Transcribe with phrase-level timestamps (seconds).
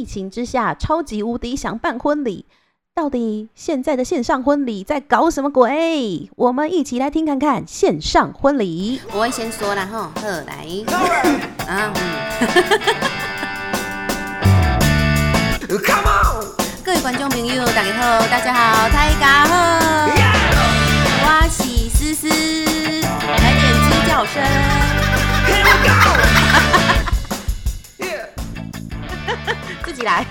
[0.00, 2.46] 疫情之下，超级无敌想办婚礼，
[2.94, 6.30] 到底现在的线上婚礼在搞什么鬼？
[6.36, 8.98] 我们一起来听看看线上婚礼。
[9.12, 10.66] 我会先说啦哈，好来
[11.68, 11.92] 啊，
[15.68, 16.46] 嗯 Come on!
[16.82, 19.52] 各位观众朋友，大家好，大家好，大家好，
[21.26, 24.42] 我是思思，来点鸡叫声。
[25.44, 26.29] Here we go!
[30.00, 30.24] 自己来，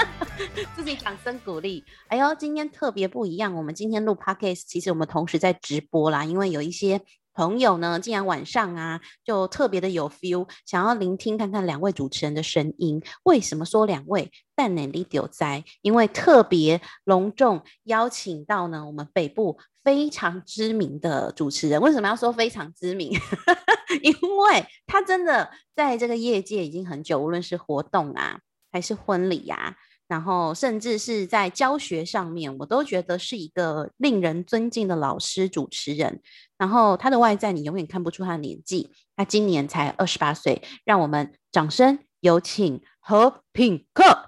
[0.74, 1.84] 自己掌声鼓励。
[2.08, 7.02] 哎呦，今天特别不一样，我们今天录 podcast，其实我们同时在直播啦，因为有一些
[7.34, 13.02] 朋友呢，竟然晚上啊就特别的有 feel，想要聆听看看两位主持人的声音。
[13.24, 14.30] 为什么说两位？
[14.54, 21.78] 但能力丢在，因为特别隆重邀请到呢我们北部非常知名的主持人。
[21.78, 23.12] 为什么要说非常知名？
[24.00, 28.40] 因为他真的在这个业界已经很久，无论是活动啊，
[28.74, 29.76] 还是婚礼呀、
[30.08, 36.20] 然后甚至是在教学上面，我都觉得是一个令人尊敬的老师、主持人。
[36.58, 40.60] 然后他的外在，你永远看不出他的年纪，他今年才二十八岁。
[40.84, 44.23] 让我们掌声有请何品克。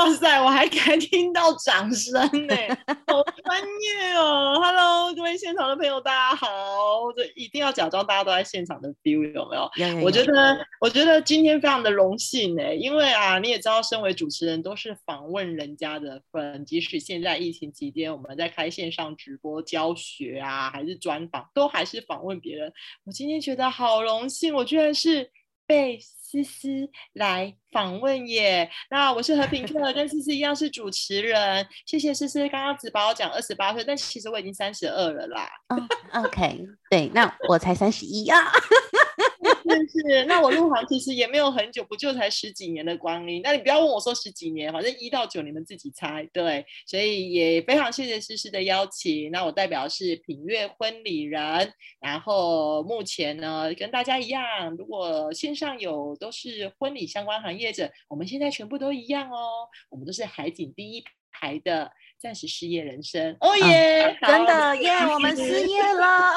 [0.00, 2.14] 哇塞，我还敢 听到掌声
[2.46, 2.56] 呢，
[3.06, 6.48] 好专业哦！Hello，各位现场的朋友，大家好！
[7.14, 10.02] 这一定要假装大家都在现场的 feel 有没有？
[10.02, 22.72] 我觉得，我觉得今天非常的荣幸呢，因为啊，你也知道，身为主持人都是访问人家的份，即使现在疫情期间，我们在开线上直播教学啊，还是专访，都还是访问别人。
[23.04, 25.30] 我今天觉得好荣幸，我居然是
[25.66, 25.98] 被
[26.30, 26.68] 思思
[27.14, 28.70] 来访问耶！
[28.88, 31.66] 那我是和平客，跟思思一样是主持人。
[31.86, 35.50] 谢谢思思，刚刚只把我讲二十八岁，但其实我已经三十二了啦。
[36.14, 38.38] ，OK，对，那我才三十一啊。
[39.70, 43.40] 是是，那我入行其实也没有很久，不就才十几年的光阴？
[43.42, 46.28] 那你不要问我说十几年，反正一到九你们自己猜。
[46.32, 49.30] 对，所以也非常谢谢诗诗的邀请。
[49.30, 63.34] 那我代表是品悦婚礼人，然后目前呢跟大家一样，如果线上有都是婚礼相关行业者，我们现在全部都一样哦，我们都是海景第一排的暂时失业人生。
[63.40, 66.34] 哦耶，真的耶，我们失业了。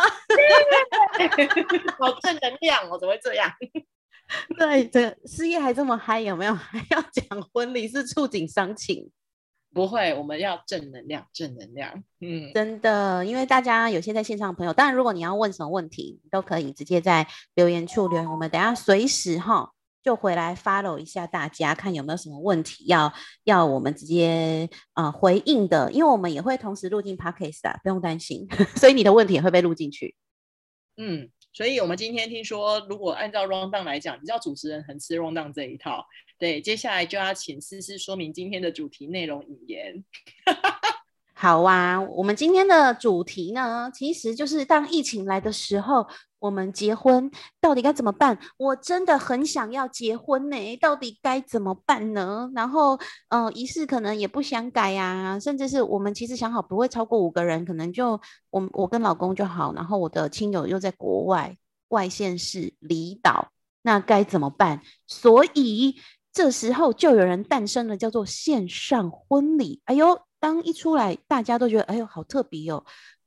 [2.00, 3.52] 好正能量哦，怎么会这样？
[4.58, 6.54] 对，这失业还这么嗨，有没有？
[6.56, 9.12] 还要讲婚礼是触景伤情，
[9.74, 12.02] 不会，我们要正能量，正能量。
[12.22, 19.73] 嗯，真的，因为大家有些在线上的朋友，当然如果你要问什么问题，都可以直接在留言处留言，我们等下随时哈
[20.04, 23.12] 就回来 follow 一下大家，看有没有什么问题要
[23.46, 30.16] 要我们直接呃回应的，因为我们也会同时录进 podcast 啊，不用担心， 所以你的问题也会被录进去。
[30.98, 36.06] 嗯，所以我们今天听说，如果按照 round down 来讲，你知道主持人很吃 round down 这一套，
[36.38, 40.04] 对，接下来就要请思思说明今天的主题内容引言。
[41.36, 46.08] 好啊，我们今天的主题呢，其实就是当疫情来的时候，
[46.40, 47.30] 我们结婚
[47.60, 48.38] 到底该怎么办？
[48.58, 52.50] 我真的很想要结婚呢，到底该怎么办呢？
[52.56, 52.98] 然后，
[53.30, 58.20] 呃，仪式可能也不想改呀、甚至是我们其实想好不会超过五个人，可能就
[58.52, 61.58] 我我跟老公就好，然后我的亲友又在国外
[61.90, 63.50] 外县市离岛，
[63.82, 64.82] 那该怎么办？
[65.08, 65.96] 所以
[66.32, 69.82] 这时候就有人诞生了，叫做线上婚礼。
[69.86, 72.84] 哎呦，当一出来，大家都觉得哎呦好特别哦，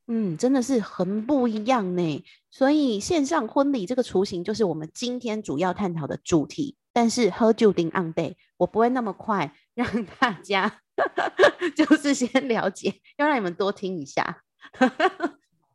[0.06, 2.24] 嗯，真的是很不一样呢。
[2.50, 6.76] 所以线上婚礼这个雏形就是我们今天主要探讨的主题。
[6.92, 10.80] 但是喝酒定 on day，我不会那么快 让大家
[11.74, 14.42] 就是先了解，要让你们多听一下。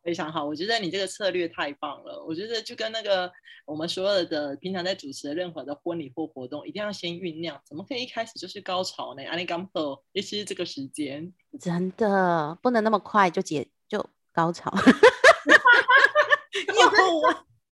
[0.03, 2.23] 非常好，我觉得你这个策略太棒了。
[2.27, 3.31] 我觉得就跟那个
[3.65, 9.23] 我们所有的平常在主持的任何的婚礼或活动，一定要先酝酿，怎么可以一开始就是高潮呢？
[9.25, 14.73] 阿里刚后，尤其是这个时间，真的不能那么快就解就高潮。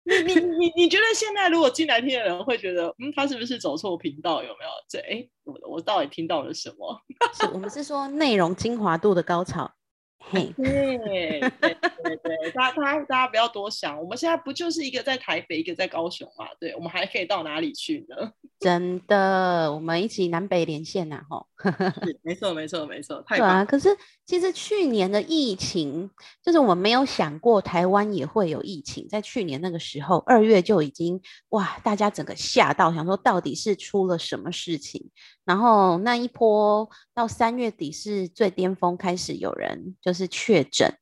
[0.10, 4.42] 你你你你觉得现在如果进来听的人会觉得，嗯，他是不是走错频道？
[4.42, 4.70] 有没有？
[4.90, 7.00] 这哎，我我到底听到了什么？
[7.34, 9.72] 是我们是说内容精华度的高潮。
[10.32, 16.48] 对对对对，大家大家大家不要多想，我们现在不就是一个在台北，一个在高雄嘛？
[16.60, 18.34] 对，我们还可以到哪里去呢？
[18.70, 21.48] 真的，我们一起南北连线呐、吼。
[22.06, 23.54] 是没错没错没错，太棒了！
[23.54, 23.90] 对啊，可是
[24.26, 26.10] 其实去年的疫情，
[26.44, 35.10] 就是我们没有想过台湾也会有疫情，在去年那个时候，二月就已经哇，大家整个吓到，想说到底是出了什么事情。
[35.46, 40.94] 然后那一波到三月底是最巅峰，开始有人就是确诊。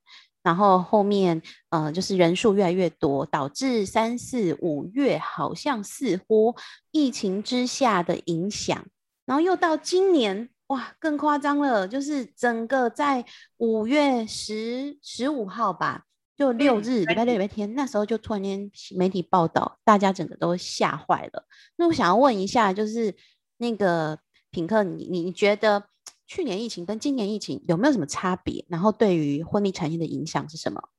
[0.48, 1.42] 然后后面
[1.72, 6.56] 呃就是人数越来越多，导致三四五月好像似乎
[6.92, 8.86] 疫情之下的影响，
[9.26, 13.26] 然后又到今年哇更夸张了，就是整个在
[13.58, 16.06] 五月十十五号吧，
[16.38, 21.44] 就六嗯日礼拜六礼拜天，那时候就突然间媒体报道，大家整个都吓坏了。
[21.76, 23.14] 那我想要问一下，就是
[23.58, 24.18] 那个
[24.50, 25.84] 品客，你你你觉得
[26.28, 28.66] 去年疫情跟今年疫情有没有什么差别？
[28.68, 30.90] 然后对于婚礼产业的影响是什么？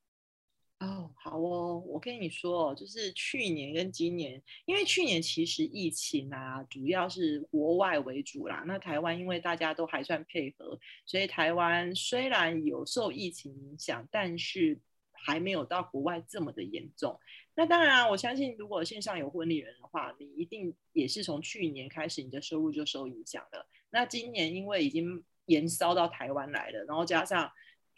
[0.81, 8.63] 哦，好哦，我跟你说，就是去年跟今年，因为去年其实疫情啊，主要是国外为主啦。
[8.67, 14.81] 那台湾因为大家都还算配合，所以台湾虽然有受疫情影响，但是
[15.11, 17.19] 还没有到国外这么的严重。
[17.57, 23.67] 那当然，我相信如果线上有婚礼人的话，你一定也是从去年开始你的收入就受影响了。
[23.91, 27.51] 那今年因为已经延烧到台湾来了，然后加上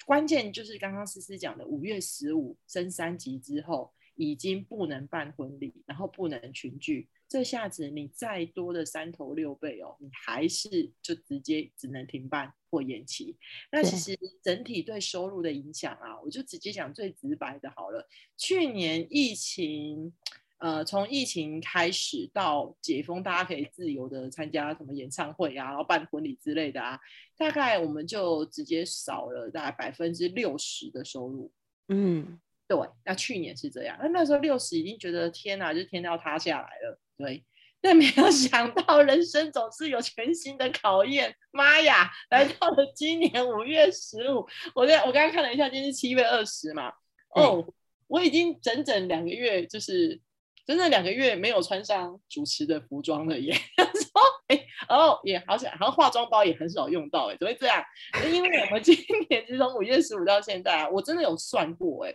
[0.06, 13.36] 关键就是刚刚思思讲的，五月十五升三级之后，已经不能办婚礼，然后不能群聚，这下子你再多的三头六臂哦，你还是就直接只能停办或延期。
[13.72, 18.08] 那其实整体对收入的影响啊，我就直接讲最直白的好了。
[18.36, 20.12] 去年疫情。
[20.60, 27.00] 呃，从疫情开始到解封，大家可以自由的参加什么演唱会啊，然后办婚礼之类的啊，
[27.36, 31.50] 大概我们就直接少了大概百分之六十的收入。
[31.88, 37.00] 嗯，对，那去年是这样，那那时候六十已经觉得天哪，就天要塌下来了。
[37.16, 37.42] 对，
[37.80, 41.34] 但没有想到人生总是有全新的考验。
[41.50, 46.92] 妈呀，来到了今年五月十五，我在我刚刚看了一下，今天是七月二十嘛。
[47.34, 47.66] 哦，
[48.06, 50.20] 我已经整整两个月，就是
[50.66, 53.52] 整整两个月没有穿上主持的服装了耶。
[53.76, 57.84] 说，哎，哦，也好想，好像化妆包也很少用到，哎，怎么会这样？
[58.32, 58.96] 因为我们今
[59.28, 62.14] 年是从五月十五到现在啊，我真的有算过，哎。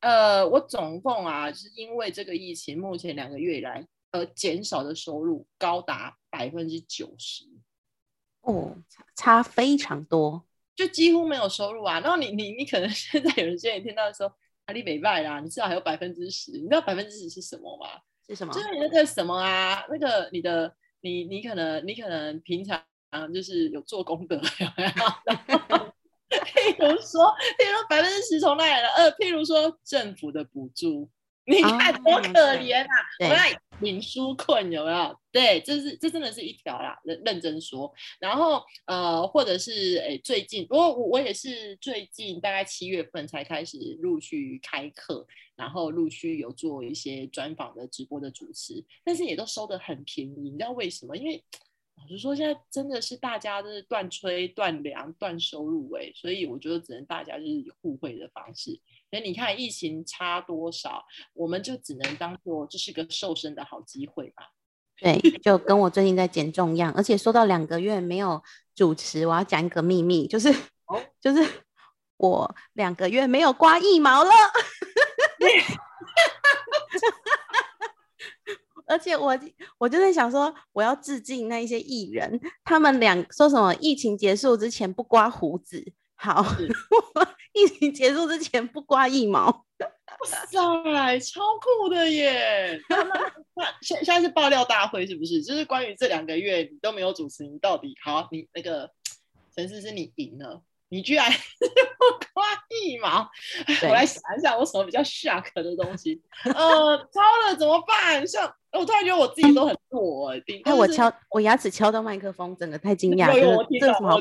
[0.00, 7.44] 呃，我总共啊，是因为这个疫情，目前两个月以来，呃，减少的收入高达百分之九十，
[8.42, 10.44] 哦，差差非常多。
[10.76, 12.00] 就几乎没有收入啊。
[12.00, 14.30] 然后你你你可能现在有人现在听到说
[14.66, 18.00] 阿里北外啦，你至少还有百分之十，你知道百分之十是什么吗？
[18.26, 18.60] 是什么就？
[18.60, 22.82] 是你那个什么啊，那个你的你你可能你可能平常
[23.32, 24.90] 就是有做功德，有没有？
[26.34, 27.26] 譬如说，
[27.58, 28.88] 譬如说百分之十从哪里来的？
[28.88, 31.08] 呃，譬如说政府的补助，
[31.44, 32.88] 你看多可怜啊！
[33.18, 33.28] 对
[33.78, 35.16] 领书困有没有？
[35.32, 37.92] 对，这是这真的是一条啦，认认真说。
[38.20, 45.26] 然后呃，或者是诶最近，不过我我也是最近大概七月份才开始陆续开课，
[45.56, 51.16] 然后陆续有做一些专访的直播的主持，但是也都收的很便宜，你知道为什么？
[51.16, 51.42] 因为
[51.96, 58.78] 老实说，现在真的是大家都是断炊、断粮、断收入哎、所以我觉得只能大家就是以互惠的方式。
[59.10, 64.50] 所以你看疫情差多少，我们就只能当做这是个瘦身的好机会吧。
[64.96, 68.42] 对，就跟我最近在减重一样，而且说到两个月没有
[68.74, 70.50] 主持，我要讲一个秘密，就是、
[70.86, 71.48] 哦就是
[72.16, 74.30] 我两个月没有刮腋毛了。
[78.86, 79.38] 而且我
[79.78, 86.44] 我就在想说，我要致敬那一些艺人，他们两说什么疫情结束之前不刮胡子，好，
[87.52, 89.64] 疫情结束之前不刮腋毛。
[89.76, 92.80] 哇塞，超酷的耶！
[93.54, 95.42] 那现现在是爆料大会是不是？
[95.42, 98.28] 就是关于这两个月你都没有主持，你到底好？
[98.30, 98.90] 你那个
[99.54, 103.28] 陈思思你赢了，你居然 不刮腋毛！
[103.82, 106.22] 我来想一下，我什么比较 shock 的东西？
[106.44, 108.26] 呃，超了怎么办？
[108.26, 114.20] 像我突然觉得我自己都很弱哎、顶哎，多就是我敲我牙齿敲到麦克风，整个太惊 讶，有有，这什，么。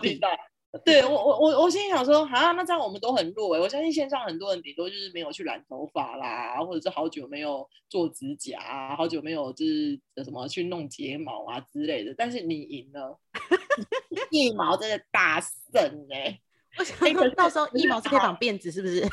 [0.83, 12.15] 对我我我我心里想说，啊，那这样我们都很弱哎、我相信线上很多人顶多就是没有去染头发啦，或者是好久没有做指甲啊，好久没有就是呃什么去弄睫毛啊之类的。
[12.17, 13.19] 但是你赢了，
[14.31, 16.39] 一毛真的大胜哎、
[16.79, 16.97] 我想
[17.35, 19.07] 到时候可是腋毛是可以好绑辫子，是不是？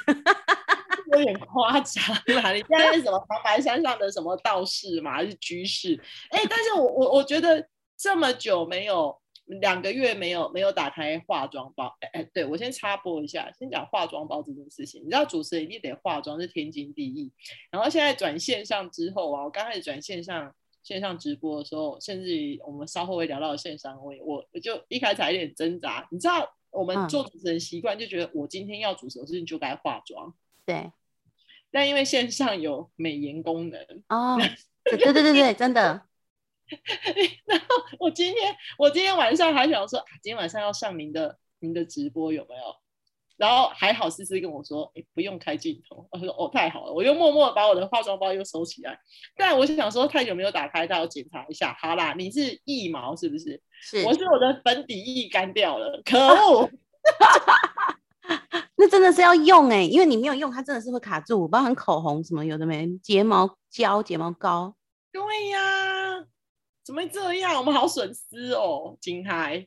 [1.10, 2.04] 有点夸张
[2.42, 2.52] 啦！
[2.52, 6.00] 你现在是什么长白山上的什么道士嘛，还是居士？
[6.30, 15.00] 哎、但是我我我觉得这么久没有两个月没有没有打开化妆包，哎、哎，对我先插播一下，先讲化妆包这件事情。
[15.02, 17.30] 你知道主持人一定得化妆是天经地义，
[17.70, 20.54] 然后现在转线上之后啊，我刚开始转线上。
[20.82, 26.08] 线上直播的时候，甚至于我们稍后会聊到线上会，我我就一开始还有点挣扎。
[26.10, 30.32] 你知道，我们嗯做主持人习惯就觉得我今天要主持的事情就该化妆，
[30.64, 30.90] 对，
[31.70, 34.36] 但因为线上有美颜功能，哦，
[34.84, 36.02] 对 对对对对，真的，
[37.46, 37.66] 然后
[37.98, 42.62] 我今天我今天晚上还想说，啊今天晚上要上您的您的直播有没有？
[43.36, 46.06] 然后还好思思跟我说，哎，不用开镜头。
[46.10, 48.98] 我说哦，太好了，我又默默把我的化妆包又收起来。
[49.34, 51.74] 但我就想说，太久没有打开它，要检查一下。
[51.80, 53.62] 好啦，你是腋毛是不是？
[53.80, 56.70] 是我是我的粉底液干掉了，可恶！
[58.80, 64.74] 那真的是要用哎、因为你没有用，它真的是会卡住，包含口红什么有的没，睫毛胶、睫毛膏。
[65.12, 65.20] 对
[65.50, 66.24] 呀，
[66.82, 67.54] 怎么会这样？
[67.58, 69.66] 我们好损失哦，金海。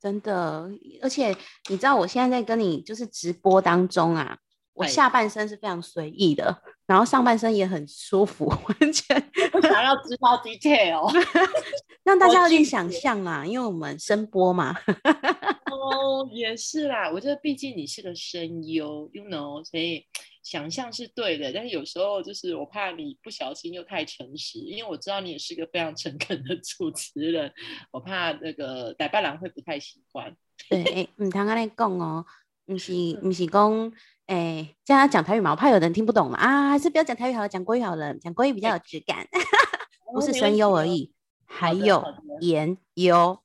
[0.00, 0.70] 真的，
[1.02, 1.34] 而且
[1.68, 4.38] 你知道我现在在跟你就是直播当中啊，
[4.74, 8.46] 我哎下半身是非常随意的，然后上半身也很舒服，
[8.80, 11.10] 完全我想要知道 detail。
[12.04, 14.74] 让大家有点想象啦，因为我们声波嘛，
[15.72, 20.06] 哦，也是啦，我觉得毕竟你是个声优，you know，所以
[20.44, 27.50] 想象是对的，但是有时候就是我怕你不小心又太诚实，因为我知道你也是个非常诚恳的主持人，
[27.90, 30.36] 我怕那个逮拜郎会不太喜欢。
[30.68, 32.26] 对，诶唔通安尼讲哦，
[32.66, 32.92] 不是
[33.22, 33.92] 不是讲，
[34.26, 39.26] 诶，这样讲台语嘛，我怕有人听不懂嘛啊，还是不要讲台语好了，讲国语好了，讲国语比较有质感，
[40.12, 41.10] 不是声优而已，
[41.56, 43.40] 还有好的言优，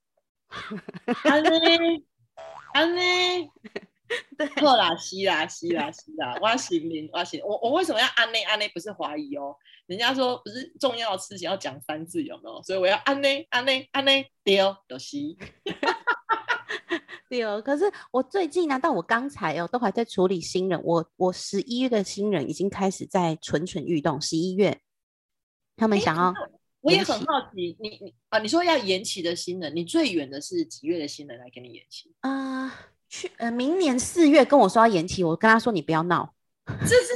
[1.24, 1.50] 安呢，
[2.74, 3.01] 安呢，
[4.62, 8.68] 好啦，是啦，是啦，是啦，我行明，我行，我我为什么要安内安内？
[8.70, 12.63] 不是怀疑哦，人家说不是重要的事情要讲三次，有没有？
[12.63, 15.18] 所以我要安内安内安内丢就是。
[17.30, 20.82] 对哦，可是我最近呢、到我刚才哦，都还在处理新人。
[20.84, 24.20] 我我十一月的新人已经开始在蠢蠢欲动。
[24.20, 24.82] 十一月，
[25.75, 26.34] 他们想要
[26.81, 32.09] 我也很好奇，你你啊，你说要延期的新人，你最远的是几月的新人来给你延期？
[32.21, 32.74] 啊、
[33.09, 36.33] 去呃明年四月跟我说要延期，我跟他说你不要闹，
[36.65, 37.13] 这是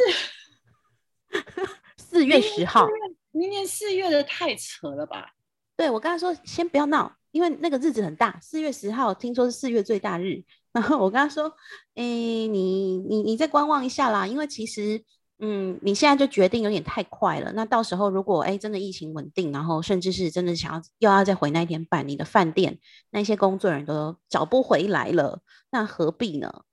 [1.95, 2.87] 四月十号。
[3.31, 5.33] 明年四月的太扯了吧？
[5.77, 10.43] 对我跟他说先不要闹，因为那个日子很大，四月十号听说是四月最大日。
[10.73, 11.49] 然后我跟他说，
[11.95, 15.05] 诶，你你你再观望一下啦，因为其实。
[15.45, 17.51] 嗯，你现在就决定有点太快了。
[17.51, 22.79] 那到时候如果哎真的疫情稳定，然后甚至是真的想要又要再回那一天办，你的饭店
[23.11, 26.63] 那些工作人员都找不回来了，那何必呢？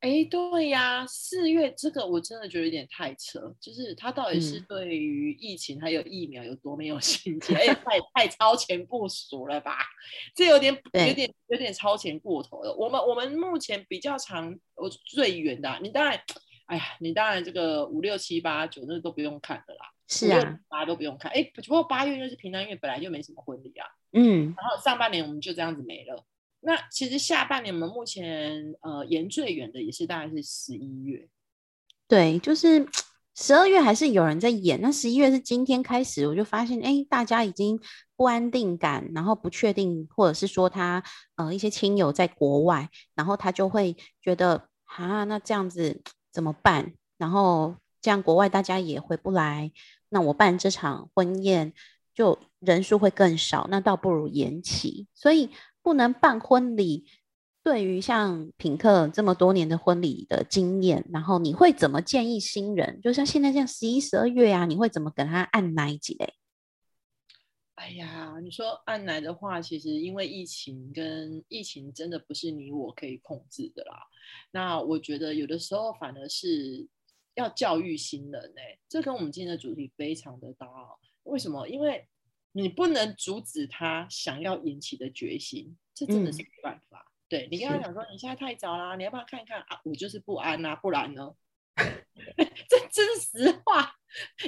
[0.00, 7.54] 哎，对呀，四月这个我真的觉得有点太扯，就是他到底是嗯对于疫情还有疫苗有多没有信心？
[7.56, 9.76] 哎，太太超前部署了吧？
[10.34, 12.74] 这有点有对点有点超前过头了。
[12.74, 16.18] 我们我们目前比较长，我最远的啊、你当然，
[16.68, 21.32] 哎呀，你当然这个五六七八九那都不用看的啦，是啊，八都不用看。
[21.32, 23.86] 哎，不过八月就是平安月，本来就没什么婚礼啊。
[24.12, 26.24] 嗯，然后上半年我们就这样子没了。
[26.60, 31.28] 那其实下半年我们目前呃延最远的也是大概是十一月，
[32.06, 32.86] 对，就是
[33.34, 37.80] 十二月还是有人在演，那十一月是今天开始，我就发现，哎，大家已经
[38.16, 41.02] 不安定感，然后不确定，或者是说他
[41.36, 46.02] 呃一些亲友在国外，然后他就会觉得啊，那这样子
[46.38, 46.92] 怎么办？
[47.16, 49.72] 然后这样国外大家也回不来，
[50.08, 51.72] 那我办这场婚宴
[52.14, 55.50] 就人数会更少，那倒不如延期，所以
[55.82, 57.06] 不能办婚礼。
[57.64, 63.00] 对于像品客这么多年的婚礼的经验，然后你会怎么建议新人？
[63.02, 66.34] 就像现在这样十一、十二月啊，你会怎么给他按哪一集嘞？
[67.78, 74.02] 哎呀，你说按来的话，其实因为疫情跟疫情真的不是你我可以控制的啦。
[74.50, 76.86] 那我觉得有的时候反而是
[77.34, 80.98] 要教育新人呢、这跟我们今天的主题非常的搭哦。
[81.22, 81.68] 为什么？
[81.68, 82.06] 因为
[82.52, 87.04] 你不能阻止他想要引起的决心，这真的是嗯没办法。
[87.28, 89.80] 对你跟他是讲说，你现在太早啦，你要不要看一看啊？
[89.84, 91.32] 我就是不安啊，不然呢？
[92.68, 93.94] 这这是实话，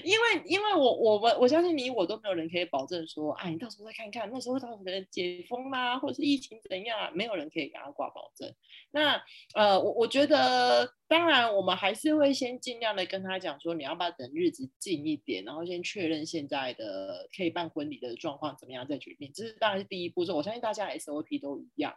[0.04, 8.52] 因为因为我我们我相信你我都没有人可以保证说，哎，你到时候再看看，那时候到时候可能解封啦，或者是疫情怎样啊，没有人可以给他挂保证。
[8.90, 9.22] 那
[9.54, 19.30] 呃，我我觉得，当然我们还是会先尽量的跟他讲说，你要不要等日子近一点，然后先确认现在的可以办婚礼的状况怎么样再决定。
[19.34, 21.94] 这是当然是第一步骤，我相信大家 SOP 都一样。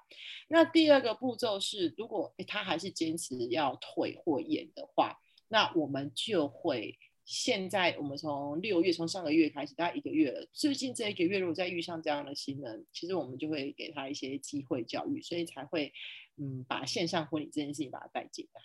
[0.50, 5.18] 那第二个步骤是，如果他还是坚持要退或延的话，
[5.48, 10.48] 那我们就会现在我们从六月，从上个月开始，大概一个月了。
[10.52, 15.94] 最近这一个月，如果再遇上这样的新人，其实我们就会给他一些机会教育，所以才会
[16.38, 18.62] 嗯把线上婚礼这件事情把它带进来。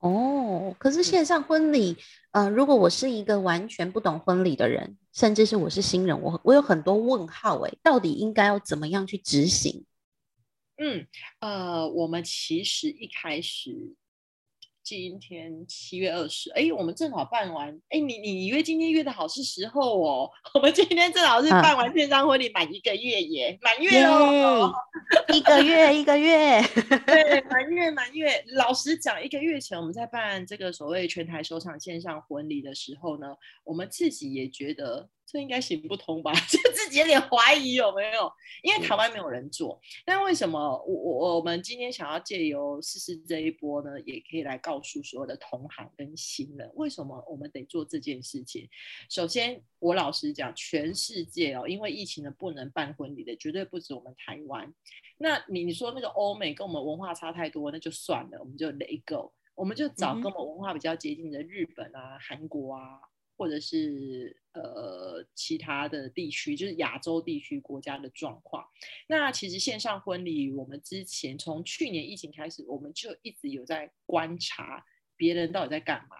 [0.00, 1.96] 哦，可是线上婚礼，
[2.32, 9.86] 呃，如果我是一个完全不懂婚礼的人，甚至是我是新人，我我有很多问号，诶，到底应该要怎么样去执行？
[10.76, 11.06] 嗯，
[11.38, 13.94] 呃，我们其实一开始
[14.84, 21.62] 今天七月二十，哎，我们正好办完，哎，你你约今天约的好是时候哦， 我们今天正好是嗯。
[21.62, 24.70] 办完线上婚礼满一个月耶，满月喽，
[25.32, 26.60] 一个月一个月，
[27.06, 28.44] 对，满月满月。
[28.52, 39.80] 老实讲，一个月前我们在办这个所谓全台首场线上婚礼的时候呢，我们自己也觉得这应该行不通吧， 就自己有点怀疑有没有，因为台湾没有人做。
[40.04, 48.68] 但为什么我我我们今天想要借由试试这一波呢，也可以来告诉所有的同行跟新人，为什么我们得做这件事情？
[49.10, 54.72] 首先，我老实讲，全世界哦，因为疫情的不能办婚礼的，绝对不止我们台湾。
[55.18, 63.00] 那你你说那个欧美跟我们文化差太多，那就算了，我们就 let it go，我们就找跟我们文化比较接近的日本啊、韩国啊，
[63.36, 68.66] 或者是呃其他的地区，就是亚洲地区国家的状况。
[69.08, 74.84] 那其实线上婚礼，我们之前从去年疫情开始，我们就一直有在观察
[75.16, 76.16] 别人到底在干嘛。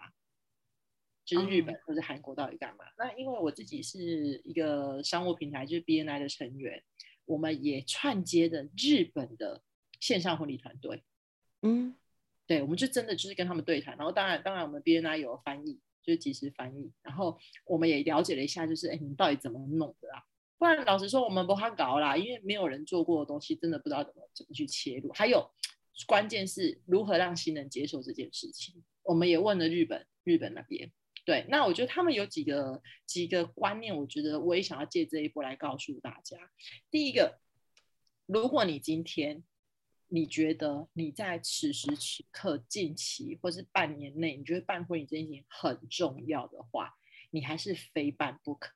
[1.27, 2.85] 就是日本哦或者韩国到底干嘛？
[2.99, 6.85] 那因为我自己是一个商务平台，就是 BNI 的成员，
[7.25, 9.63] 我们也串接的日本的
[10.01, 11.03] 线上婚礼团队。
[11.63, 11.97] 嗯
[12.47, 20.23] 对，我们就真的就是跟他们对谈，然后当然当然我们 BNI 有翻译，就是即时翻译，然后我们也了解了一下，就是哎，你们到底怎么弄的啊？
[20.59, 25.11] 不然老实说，我们不好搞啦，因为没有人做过的东西，真的不知道怎么怎么去切入。
[25.13, 25.51] 还有
[26.07, 30.93] 关键是如何让新人接受这件事情，我们也问了日本日本那边。
[31.25, 36.37] 对，那我觉得他们有几个几个观念，我觉得我也想要借这一波来告诉大家。
[36.91, 37.41] 第一个，
[38.27, 39.43] 如果你今天
[40.15, 46.95] 你觉得你在此时此刻、近期或是半年内，你觉得办婚礼这件事情很重要的话，
[47.33, 48.71] 你还是非办不可。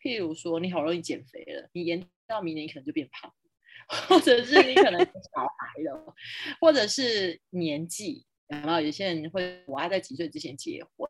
[0.00, 3.30] 譬如说，你好容易减肥了，你延到明年你可能就变胖，
[4.08, 6.14] 或者是你可能有小孩了，
[6.58, 11.06] 或者是年纪，然后有些人会我要在几岁之前结婚，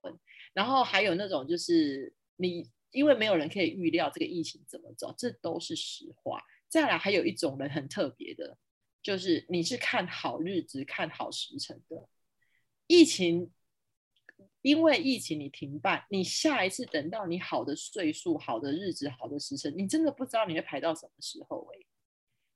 [0.55, 6.43] 然后还有那种就是你因为没有人可以预料这个疫情怎么走，这都是实话。
[6.69, 8.59] 再来还有一种人很特别的，
[9.03, 12.09] 就是你是看好日子、看好时辰的。
[12.87, 13.53] 疫情，
[14.63, 21.79] 因为疫情你停办，你下一次等到你好的岁数、好的日子、好的时辰，你真的不知道你会排到什么时候哎、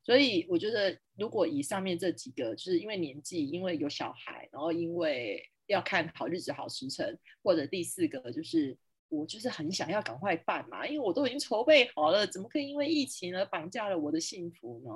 [0.03, 8.77] 所以我觉得，如果以上面这几个，就是因为年纪，因为有小孩，然后因为要看好日子、好时辰，或者第四个就是
[9.13, 14.91] 我就是很想要赶快办嘛，因为我都已经筹备好了，怎么可以因为疫情而绑架了我的幸福呢？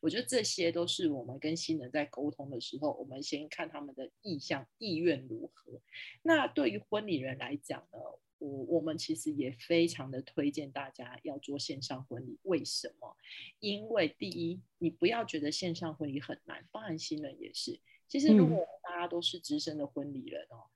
[0.00, 5.80] 我觉得这些都是我们跟新人在沟通的时候，我们先看他们的意向、意愿如何。
[6.22, 7.98] 那对于婚礼人来讲呢，
[8.38, 12.40] 我我们其实也非常的推荐大家要做线上婚礼。
[12.42, 13.16] 为什么？
[13.60, 17.78] 因为第一，你不要觉得线上婚礼很难，包含新人也是。
[18.08, 20.66] 其实如嗯果大家都是资深的婚礼人哦，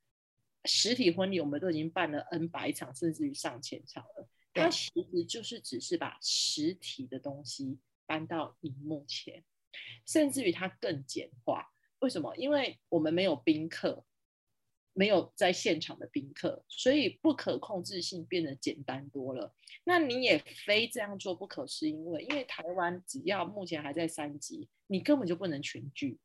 [0.65, 4.29] 实体婚礼我们都已经办了 N 百场，甚至于上千场了。
[4.53, 9.45] 它其实就是只是把实体的东西搬到荧幕前，
[10.07, 11.73] 甚至于它更简化。
[11.99, 12.37] 为什么？
[12.37, 14.05] 因为我们没有宾客，
[14.93, 19.55] 没有在现场的宾客，所以不可控制性变得简单多了。
[19.83, 26.19] 那你也非这样做不可，是因为因为台湾只要目前还在三级，你根本就不能群聚。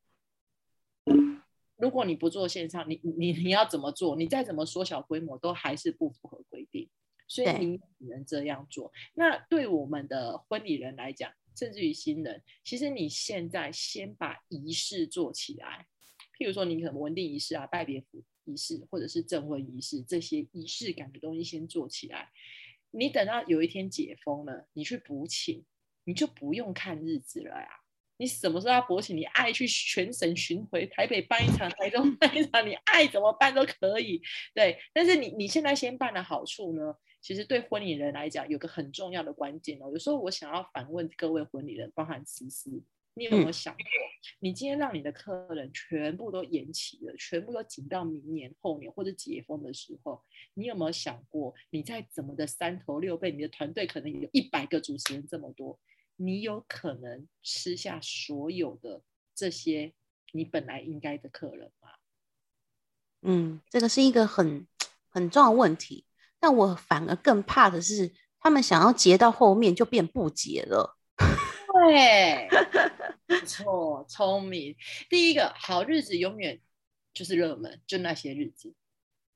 [1.79, 4.17] 如果你不做线上，你你你要怎么做？
[4.17, 6.89] 你再怎么缩小规模，都还是不符合规定，
[7.25, 8.91] 所以你只能这样做。
[9.13, 15.87] 那对我们的婚礼人来讲，甚至于新人，其实你现在先把仪式做起来，
[16.37, 22.29] 譬如说你可能文定仪式啊、拜别服仪式，或者是证婚仪式这些仪式感的东西先做起来。
[22.91, 25.63] 你等到有一天解封了，你去补请，
[26.03, 27.69] 你就不用看日子了呀。
[28.19, 29.13] 你什么时候要勃起？
[29.13, 34.21] 你爱去全省巡回，台北办一场，台中办一场，你爱怎么办都可以。
[34.53, 36.93] 对，但是你你现在先办的好处呢？
[37.21, 39.89] 其实对婚礼人来讲，有个很重要的关键哦。
[39.91, 42.69] 有时候我想要反问各位婚礼人，包含思思，
[43.13, 43.83] 你有没有想过，
[44.39, 50.21] 你今天让你的客人全部都延期了，全部都紧到明年、后年或者解封的时候，
[50.55, 55.79] 你有没有想过，你再怎么的三头六臂，你的团队可能有一百个主持人这么多，
[56.21, 59.01] 你有可能吃下所有的
[59.33, 59.93] 这些
[60.33, 61.89] 你本来应该的客人吗？
[63.21, 64.67] 嗯，这个是一个很
[65.07, 66.05] 很重要的问题。
[66.41, 70.97] 但我反而更怕的是，他们想要结到后面就变不结了。
[71.73, 72.49] 对，
[73.25, 74.75] 不错，聪明。
[75.09, 76.59] 第一个好日子永远
[77.13, 78.75] 就是热门，就那些日子。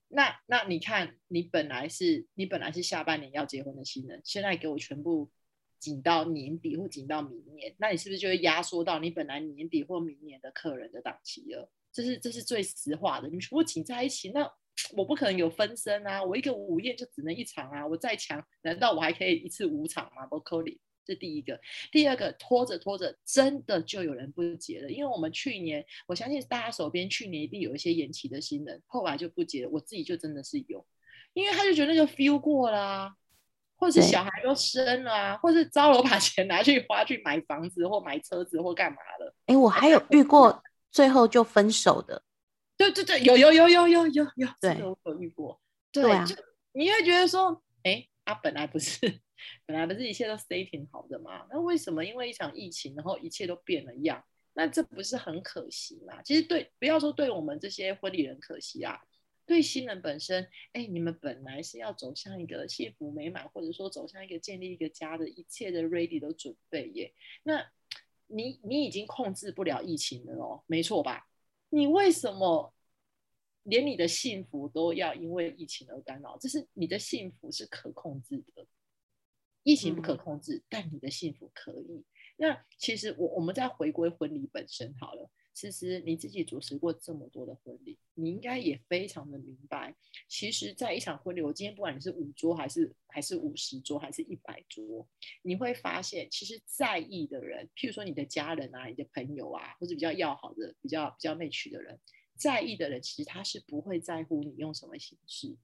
[0.09, 5.29] 那那你看，你本来是你本来是下半年要结婚的新人，现在给我全部
[5.83, 11.69] 紧到年底或紧到明年，那你是不是就会压缩到你本来年底或明年的客人的档期了？
[11.91, 13.27] 这是这是最实话的。
[13.27, 14.49] 你全部挤在一起，那
[14.95, 16.23] 我不可能有分身啊！
[16.23, 17.85] 我一个午宴就只能一场啊！
[17.85, 20.25] 我再强，难道我还可以一次五场吗？
[20.25, 20.79] 不可能。
[21.05, 21.59] 这第一个，
[21.91, 24.89] 第二个拖着拖着，真的就有人不结了。
[24.89, 29.69] 因为我们去年，我相信大家手边去年一定有一些延期的新人，后来就不结了。
[29.69, 30.87] 我自己就真的是有，
[31.33, 33.17] 因为他就觉得那个 feel 过啦、
[33.83, 39.35] 或者是小孩都生了啊，或是招了把钱拿去花去买房子或买车子或干嘛了。
[39.47, 42.23] 哎，我还有遇过最后就分手的，
[42.77, 45.59] 对对对，有有有有有有有，这对个我有遇过。
[45.91, 46.33] 对啊就
[46.71, 48.99] 你会觉得说，哎，啊，本来不是，
[49.65, 51.45] 本来不是一切都 stay 挺好的嘛？
[51.51, 54.23] 那为什么因为一场疫情，然后一切都变了样？
[54.53, 56.21] 那这不是很可惜吗？
[56.23, 58.97] 其实对，不要说对我们这些婚礼人可惜啊，
[59.45, 67.13] 对新人本身，哎，你们本来是要走向一个幸福美满，或者说走向一个建立一个家的一切的 ready 都准备耶。
[67.43, 67.69] 那
[68.27, 71.27] 你你已经控制不了疫情了哦，没错吧？
[71.69, 72.73] 你为什么
[73.63, 76.37] 连你的幸福都要因为疫情而干扰？
[76.37, 78.65] 这是你的幸福是可控制的，
[79.63, 82.05] 疫情不可控制，但你的幸福可以。
[82.37, 85.29] 那其实我我们再回归婚礼本身好了。
[85.53, 89.95] 其实你自己主持过这么多的婚礼，你应该也非常的明白，
[90.27, 95.07] 其实，在一场婚礼，我今天不管你是五桌还是还是五十桌还是一百桌，
[95.43, 101.99] 你会发现，其实在意的人，譬如说你的家人啊、你的朋友啊，或者比较要好的、比较比较内取的人，
[102.35, 105.55] 在意的人，其实他是不会在乎你用什么形式。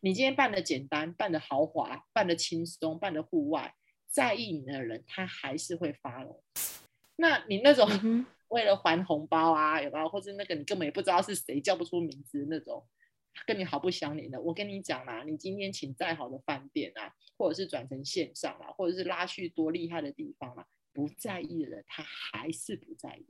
[0.00, 3.74] 你今天办的简单、办的豪华、办的轻松、办的户外，
[4.08, 6.42] 在意你的人，他还是会发了。
[7.16, 7.88] 那你那种、
[8.52, 10.06] 为了还红包啊，有没有？
[10.08, 12.86] 或者那个你根本也不知道是谁，叫不出名字那种，
[13.46, 14.38] 跟你毫不相连的。
[14.40, 23.26] 我跟你讲啦，你今天请再好的饭店啊，或者是转成线上啊，或者是拉去多厉害的地方啊，不在意的人，他还是不在意。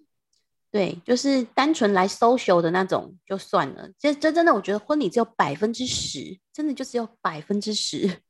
[0.73, 3.89] 对，就是单纯来 social 的那种就算了。
[3.99, 8.23] 这这真的，我觉得婚礼只有百分之十，真的就只有百分之十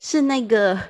[0.00, 0.80] 是那个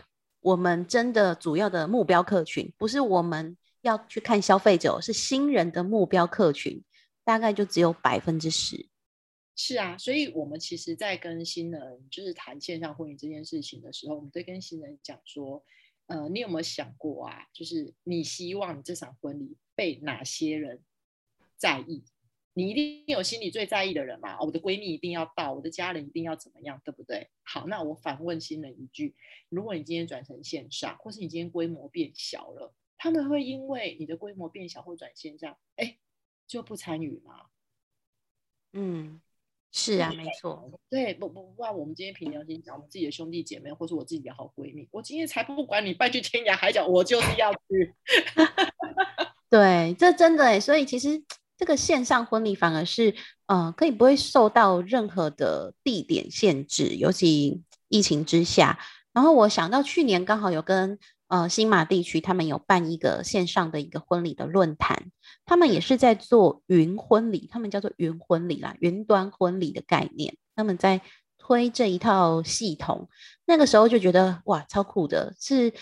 [0.41, 6.83] 我们真的主要的目标客群，不是我们要去看消费者，是新人的目标客群，
[7.25, 8.89] 大概就只有百分之十。
[9.55, 15.65] 是啊，所以我们其实，在跟新人就是谈线上婚礼这件事情的时候，我们在跟新人讲说，
[16.07, 17.47] 呃，你有没有想过啊？
[17.53, 20.81] 就是你希望你这场婚礼被哪些人
[21.57, 22.05] 在意？
[22.55, 24.35] 你一定有心里最在意的人嘛？
[24.37, 27.29] 哦，我的闺蜜一定要到，我的家人一定要怎么样，对不对？
[27.45, 29.15] 好，那我反问新人一句：
[29.49, 35.97] 如果你今天转成线上，或是你今天规模变小了，他们会因为你的规模变小或转线上，哎，
[36.47, 37.47] 就不参与吗？
[38.75, 39.21] 嗯，
[39.73, 40.71] 是啊，没错。
[40.91, 47.95] 对，不不不然我们今天凭良心讲，我们自己的兄弟姐妹，或是我自己的好闺蜜，我今天才不管你拜去天涯海角，我就是要去。
[49.49, 51.23] 对，这真的诶，所以其实
[51.57, 53.15] 这个线上婚礼反而是，
[53.47, 58.79] 呃，可以不会受到任何的地点限制，尤其疫情之下。
[59.15, 65.11] 然后我想到去年刚好有跟呃新马地区他们有办一个线上的一个婚礼的论坛，
[65.47, 71.01] 他们也是在做云婚礼，他们叫做云婚礼啦，云端婚礼的概念，他们在
[71.39, 73.09] 推这一套系统。
[73.47, 75.73] 那个时候就觉得哇，超酷的，是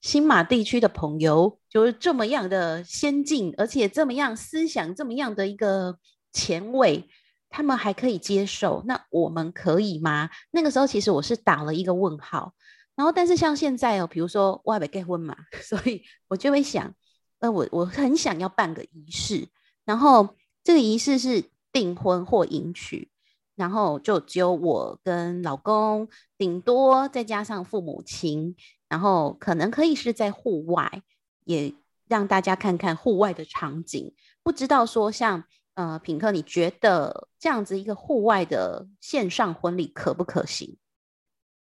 [0.00, 5.98] 新马地区的朋友就是这么样的先进，而且这么样思想这么样的一个
[6.32, 7.08] 前卫，
[7.48, 10.30] 他们还可以接受，那我们可以吗？
[10.50, 12.52] 那个时候其实我是打了一个问号。
[12.96, 16.94] 然后，但是像现在哦，比如说我还没结婚嘛， 所以我就会想，
[17.40, 19.48] 呃，我我很想要办个仪式，
[19.84, 23.10] 然后这个仪式是订婚或迎娶，
[23.54, 28.56] 然后就只有我跟老公，顶多再加上父母亲，
[28.88, 31.02] 然后可能可以是在户外，
[31.44, 31.74] 也
[32.08, 34.14] 让大家看看户外的场景。
[34.42, 40.78] 不知道说像呃品客，你觉得这样子一个户外的线上婚礼可不可行？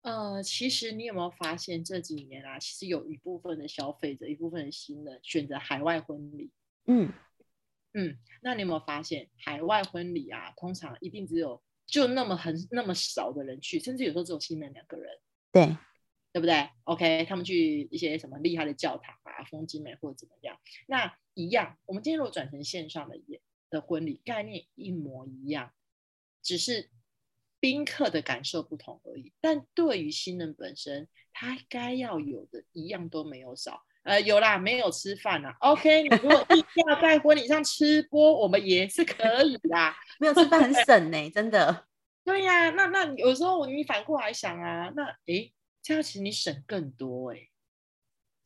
[0.02, 6.50] 呃，其实你有没有发现这几年啊，其实有一部分的消费者，一部分的新人选择海外婚礼。
[6.86, 7.12] 嗯，
[7.94, 15.18] 嗯，那你有没有发现海外婚礼啊，通常一定只有就那么很那么少的人去，甚至有时候只有新人两个人。
[15.52, 15.76] 对，
[16.32, 21.78] 对不对？OK，他们去一些什么厉害的教堂啊、风景美或者怎么样，那一样。
[21.86, 25.72] 我们今天如果转成线上的也的婚礼，概念一模一样，
[26.42, 26.90] 只是
[27.62, 29.32] 宾客的感受不同而已。
[29.40, 33.80] 但对于新人本身，他该要有的一样都没有少。
[34.02, 35.56] 呃，有啦，没有吃饭啦。
[35.60, 39.96] OK，你如果 定要在婚礼上吃播，我们也是可以啦。
[40.18, 41.86] 没有吃饭很省呢、真的。
[42.24, 47.48] 对呀、那那有时候你反过来想啊，那诶，这样其实你省更多诶。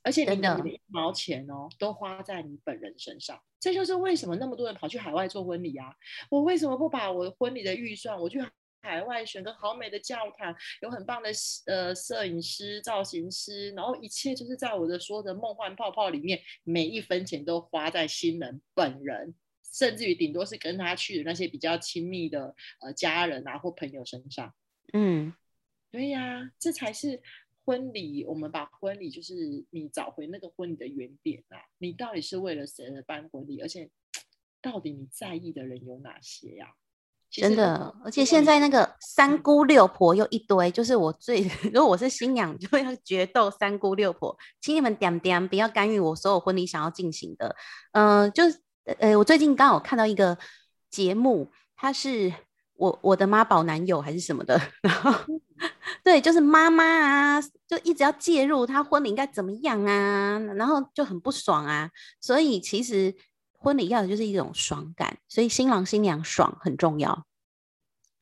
[0.03, 3.41] 而且你的一毛钱哦，都花在你本人身上。
[3.59, 5.93] 这就是为什么那么多人跑去海外做婚礼啊！
[6.31, 8.39] 我为什么不把我婚礼的预算，我去
[8.87, 11.29] 海外选个好美的教堂，有很棒的
[11.67, 19.35] 呃摄影师、造型师，然后一切就是在我的所有的梦幻泡泡里面，每一分钱都花在新人本人，
[19.75, 24.55] 甚至于顶多是跟他去的那些比较亲密的呃家人啊或朋友身上。
[24.93, 25.35] 嗯，
[25.91, 27.21] 对呀，这才是
[27.65, 28.25] 婚礼。
[28.25, 33.61] 我们把婚礼就是你找回那个婚礼的原点啊，你到底是为了谁而办婚礼？
[33.61, 33.91] 而且
[34.63, 36.75] 到底你在意的人有哪些呀、
[37.43, 47.55] 真的，而且现在那个三姑六婆又一堆，就是我最 如果我是新娘，就要决斗三姑六婆，请你们点点，不要干预我所有婚礼想要进行的。
[47.93, 48.59] 嗯、就是
[49.01, 50.37] 呃，我最近刚好看到一个
[50.91, 52.33] 节目，它是
[52.77, 55.13] 我我的妈宝男友还是什么的，然后
[56.05, 63.15] 对，就是妈妈啊，就一直要介入他婚礼应该怎么样啊，然后就很不爽啊，所以其实
[63.67, 67.27] 婚礼要的就是一种爽感，所以新郎新娘爽很重要。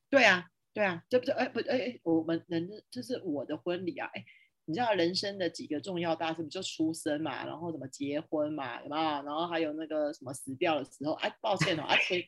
[0.09, 1.31] 对啊，对啊，这不是？
[1.33, 4.25] 哎，不，哎哎，我们人的就是我的婚礼啊，哎，
[4.65, 9.03] 你知道人生的几个重要大事，不就出生嘛，然后怎么结婚嘛，有没有？
[9.21, 12.25] 然后还有那个什么死掉的时候，哎，抱歉哦，而且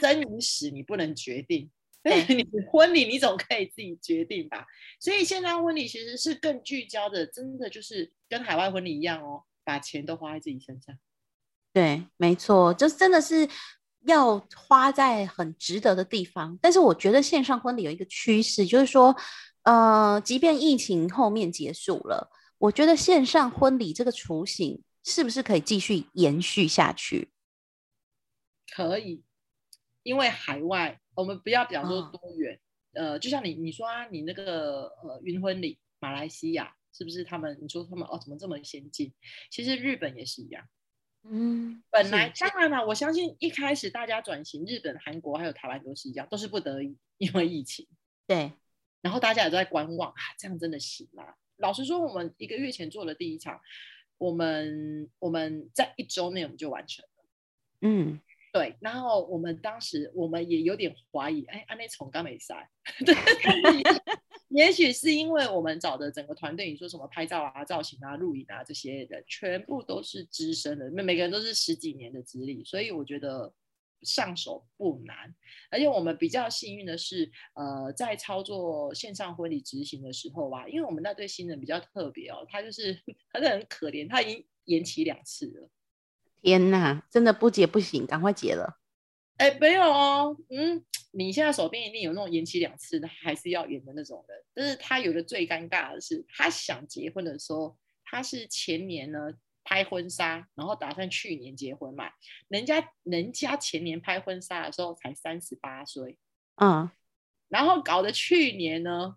[0.00, 1.68] 生与死你不能决定，
[2.04, 4.64] 你婚礼你总可以自己决定吧？
[5.00, 10.96] 所以现在婚礼其实是更聚焦的，真的就是跟海外婚礼一样哦，把钱都花在自己身上。
[11.76, 13.46] 对，没错，就是真的是
[14.06, 16.58] 要花在很值得的地方。
[16.62, 19.14] 但是我觉得线上婚礼有一个趋势，就是说，
[19.64, 27.28] 呃，即便疫情后面结束了，我觉得线上婚礼这个雏形是不是可以继续延续下去？
[28.74, 29.22] 可以，
[30.02, 32.58] 因为海外我们不要讲说哦多远，
[32.94, 37.58] 呃，就像你你说啊，你那个呃云婚礼，马来西亚是不是他们？
[37.60, 39.12] 你说他们哦怎么这么先进？
[39.50, 40.64] 其实日本也是一样。
[41.30, 42.44] 嗯，本来是。
[42.44, 47.86] 当然了，我相信一开始大家转型，日本、韩国还有台湾都是一样，都是不得已，因为疫情，
[48.26, 48.52] 对，
[49.00, 51.24] 然后大家也都在观望啊，这样真的行吗？
[51.56, 53.60] 老实说，我们一个月前做的第一场，
[54.18, 57.24] 我们我们在一周内我们就完成了。
[57.80, 58.20] 嗯，
[58.52, 62.68] 对，然后我们当时我们也有点怀疑，哎，安内从刚没塞，
[63.04, 63.14] 对，
[64.48, 73.52] 也许是因为我们找的整个团队，你说什么拍照啊、造型啊、录影啊这些的，全部都是资深的，每每个人都是十几年的资历，所以我觉得
[74.02, 75.34] 上手不难。
[75.70, 85.68] 而且我们比较幸运的是，呃，在操作线上婚礼执行的时候啊，因为我们那对新人比较特别哦，他就是他是很可怜，他已经延期两次了。
[86.40, 88.78] 天哪，真的不结不行，赶快结了。
[89.36, 94.42] 哎，没有哦，嗯，你现在手边一定有那种延期两次的，还是要延的那种人。
[94.54, 102.10] 但是他有一个最尴尬的是，他想结婚的时候，他是前年呢拍婚纱，然后打算去年结婚嘛。
[102.48, 106.18] 人家人家前年拍婚纱的时候才三十八岁，
[106.54, 106.90] 嗯，
[107.48, 109.16] 然后搞得去年呢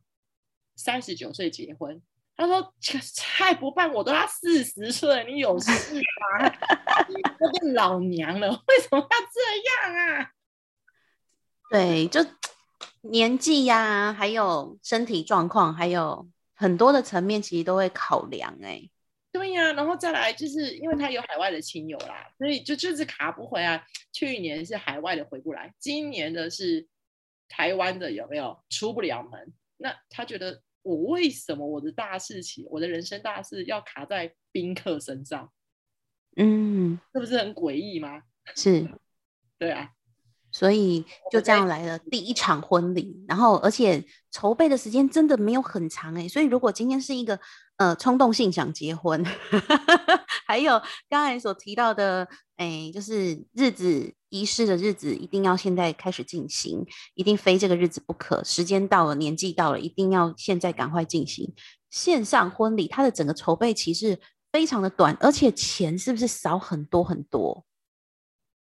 [0.75, 2.01] 三十九岁结婚。
[2.39, 2.73] 他说
[3.13, 6.47] ：“菜不办，我都要四十岁，你有事吗？
[7.09, 10.31] 你都变老娘了，为什么要这样啊？”
[11.69, 12.25] 对，就
[13.01, 18.89] 年纪呀、还有身体状况，还有很多的层面，其实都会考量、欸。
[19.33, 23.85] 对呀、然后再来就是因为他有海外的亲友啦，所以就就是卡不回来。
[24.13, 26.87] 去年是海外的回不来，今年的是
[27.49, 29.53] 台湾的有没有出不了门？
[29.77, 35.51] 那他觉得我为什么我的大事情，我的人生大事要卡在宾客身上，
[36.35, 38.23] 嗯，是不是很诡异吗？
[38.55, 38.87] 是。
[39.59, 39.91] 对啊，
[40.51, 47.39] 所以就这样来了第一场婚礼，然后而且筹备的时间真的没有很长诶、所以如果今天是一个
[47.75, 49.23] 呃冲动性想结婚，
[50.47, 61.53] 还有刚才所提到的，诶、就是日子仪式的日子一定要现在开始进行，一定非这个日子不可，时间到了，年纪到了，一定要现在赶快进行
[61.89, 64.19] 线上婚礼，它的整个筹备期是
[64.51, 67.65] 非常的短，而且钱是不是少很多很多？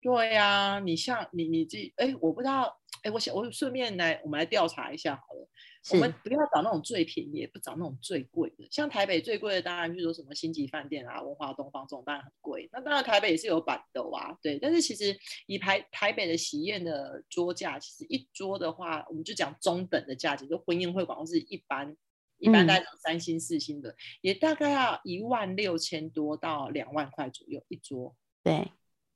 [0.01, 5.49] 对呀、你像你你这哎，我不知道哎，我想我顺便来我们来调查一下好了。
[5.93, 8.67] 我们不要找那种最便宜，也不找那种最贵的。
[8.71, 12.69] 像台北最贵的，当然就是说什么星级饭店啊、文化东方这种，当然很贵。
[12.73, 14.59] 那当然台北也是有板的啊，对。
[14.59, 21.97] 但是其实以台台北的喜宴的桌价，其实一桌的话，我们就讲中等的价钱，就婚宴会馆或是一般
[22.39, 28.15] 一般嗯大概讲三星四星的，也大概要一万六千多到两万块左右一桌。
[28.43, 28.71] 对。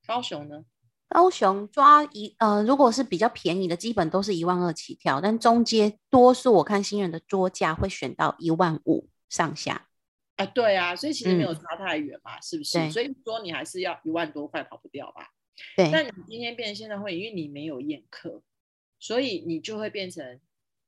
[0.07, 0.65] 高雄呢？
[1.13, 9.89] 高雄抓一呃，如果是比较便宜的，基本都是一万二起跳，但中阶多数我看新人的桌价会选到一万五上下。
[10.37, 12.91] 啊，对啊，所以其实没有嗯差太远嘛，是不是？
[12.91, 15.29] 所以说你还是要一万多块跑不掉吧？
[15.77, 18.43] 对，但你今天变成线上会，因为你没有宴客，
[18.99, 20.41] 所以你就会变成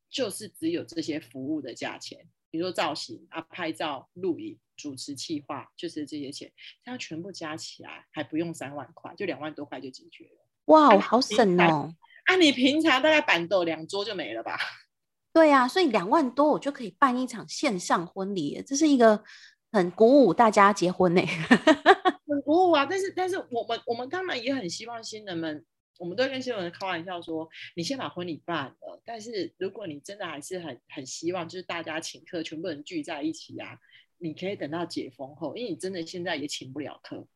[0.09, 6.53] 就是只有这些服务的价钱，比如说造型啊、拍照、录影、主持、企划，就是这些钱，
[6.85, 10.47] 这样全部加起来还不用三万块，就两万多块就解决了。
[10.67, 11.95] 哇，啊好省哦。
[12.27, 14.59] 啊，你平常大概板豆两桌就没了吧？
[15.33, 19.25] 对啊，所以两万多我就可以办一场线上婚礼耶，这是一个
[19.73, 21.21] 很鼓舞大家结婚呢。
[22.27, 22.87] 很鼓舞啊！
[22.89, 25.65] 但是，但是我们我们当然也很希望新人们，
[25.99, 29.03] 我们都跟新人开玩笑说，你先把婚礼办了。
[29.05, 33.79] 但是，如果你真的还是很很希望，就是大家请客，全部人聚在一起啊，
[34.19, 37.27] 你可以等到解封后，因为你真的现在也请不了客。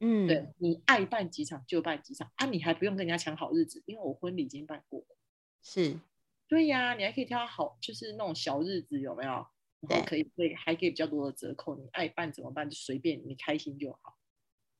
[0.00, 5.16] 嗯，对你爱办几场就办几场啊，你还不用跟人家抢好日子，因为我婚礼已经办过了。
[5.62, 5.98] 是，
[6.48, 9.46] 对呀，你还可以挑好，就是那种小日子，有没有？
[9.88, 14.18] 然后可以可以还可以比较多的折扣，你爱办怎么办就随便，你开心就好。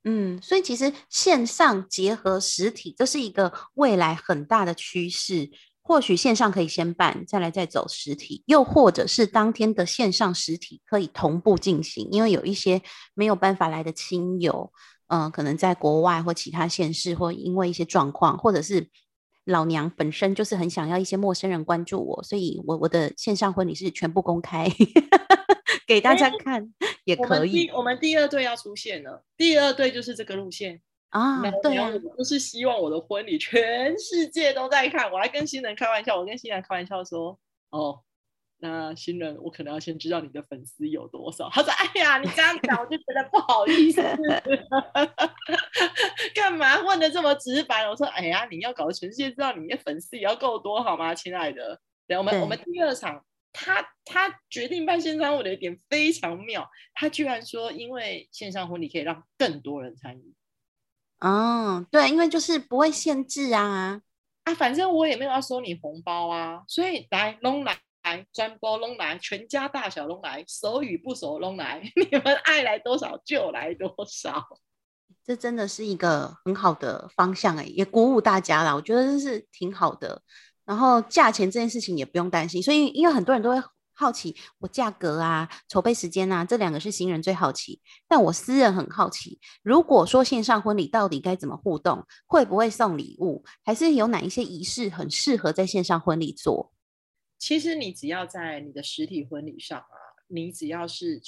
[0.02, 5.50] 嗯，所以其实线上结合实体，这是一个未来很大的趋势。
[5.86, 12.80] 或许线上可以先办，再来再走实体，又或者是当天的线上实体可以同步进行，因为有一些
[13.12, 14.72] 没有办法来的亲友，
[15.08, 18.88] 嗯、可能在国外或其他县市，或因为一些状况，或者是
[19.44, 24.66] 老娘本身就是很想要一些陌生人关注我，所以我我的线上婚礼是全部公开
[25.86, 26.72] 给大家看，
[27.04, 30.80] 也我们可以第我们第二队要出现了，第二队就是这个路线。
[31.14, 35.10] 啊那，对啊，我就是希望我的婚礼全世界都在看。
[35.12, 37.38] 我还跟新人开玩笑，我跟新人开玩笑说，
[37.70, 38.02] 哦，
[38.58, 41.48] 那新人我可能要先知道你的粉丝有多少。
[41.50, 44.02] 他说，哎呀，你这样讲我就觉得不好意思，
[46.34, 47.88] 干嘛问的这么直白？
[47.88, 51.80] 我说，哎呀，你要搞得全世界知道你的粉丝也要够多好吗，亲爱的？
[52.08, 53.24] 对，我们我们第二场。
[53.56, 60.34] 他他决定办线上婚礼的点非常妙，他居然说，因为线上婚礼可以让更多人参与。
[61.20, 64.00] 哦，对，因为就是不会限制啊。
[64.44, 67.78] 啊，反正我也没有要收你红包啊，所以来拢来，
[68.32, 74.44] 专播拢来，全家大小拢来，熟与不熟拢来， 你们爱来多少就来多少。
[75.24, 78.74] 这真的是一个很好的方向哎，也鼓舞大家啦。
[78.74, 80.20] 我觉得这是挺好的。
[80.66, 83.62] 然后价钱这件事情也不用担心，所以因为很多人都会
[83.94, 87.80] 好奇我价格啊、筹备时间啊，这两个是新人最好奇。
[88.08, 96.72] 但我私人很好奇，如果说线上婚礼到底该怎么互动，会不会送礼物，还是有哪一些仪式很适合在线上婚礼做？
[97.38, 99.96] 其实你只要在你的实体婚礼上啊，
[100.28, 101.20] 你只要是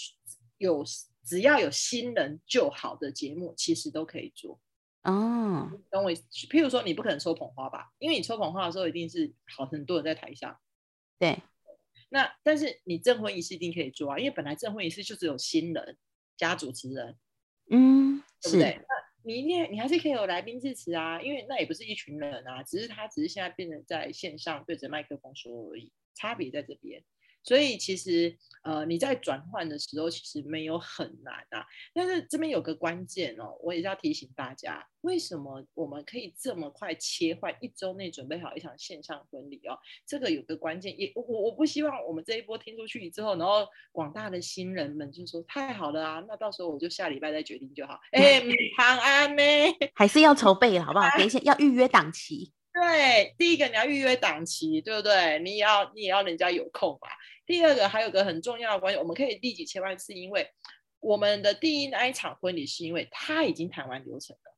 [0.58, 0.84] 有
[1.24, 4.58] 只要有新人就好的节目，其实都可以做。
[5.02, 6.10] 哦，懂我？
[6.12, 7.92] 譬如说，你不可能抽捧花吧？
[7.98, 10.56] 因为你抽捧花的时候，一定是好很多人在台上。
[11.18, 11.42] 对，
[12.08, 15.96] 那但是你证婚仪式一定可以做啊，因为本来证婚仪式就只有新人
[16.36, 17.16] 加主持人，
[17.70, 18.76] 嗯，是，对不对？
[18.76, 27.02] 那你一定你还是可以有来宾致辞啊，因为那也不是一群人啊，只是他只是现在变成在线上对着麦克风说而已，差别在这边。
[27.46, 39.78] 所以其实呃你在转换的时候其实没有很难啊，但是这边有个关键哦，我也是要提醒大家，为什么我们可以这么快切换，一周内准备好一场线上婚礼哦？
[40.04, 48.00] 这个有个关键，也我我不希望我们这一波听出去之后，然后广大的新人们就说太好了啊，那到时候我就下礼拜再决定就好。
[48.10, 48.42] 哎，
[48.76, 49.42] 唐安呢？
[49.94, 51.08] 还是要筹备，好不好？
[51.16, 52.52] 等一下要预约档期。
[52.76, 55.38] 对，第一个你要预约档期，对不对？
[55.38, 57.08] 你也要你也要人家有空吧。
[57.46, 60.50] 第二个还有个很重要的关系，我们可以立即切换，是因为
[60.98, 64.56] 我们的第一那一场婚礼是因为他已经谈完流程了，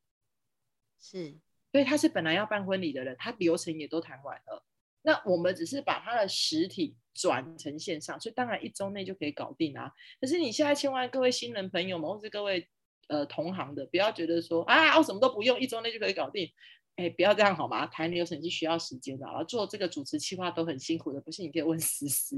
[0.98, 1.38] 是，
[1.70, 4.64] 所以他是本来要办婚礼的人，他流程也都谈完了。
[5.02, 9.92] 那我们只是把他的实体转成线上，所以当然一周内就可以搞定啊。
[10.20, 12.68] 可是你现在千万各位新人朋友们，或是各位
[13.08, 16.50] 呃同行的，不要觉得说啊我什么都不用，一周内就可以搞定。
[16.98, 17.86] 哎，不要这样好吗？
[17.86, 22.36] 谈流程是需要时间的，然后做这个主持企划都很辛苦的，不信你可以问思思。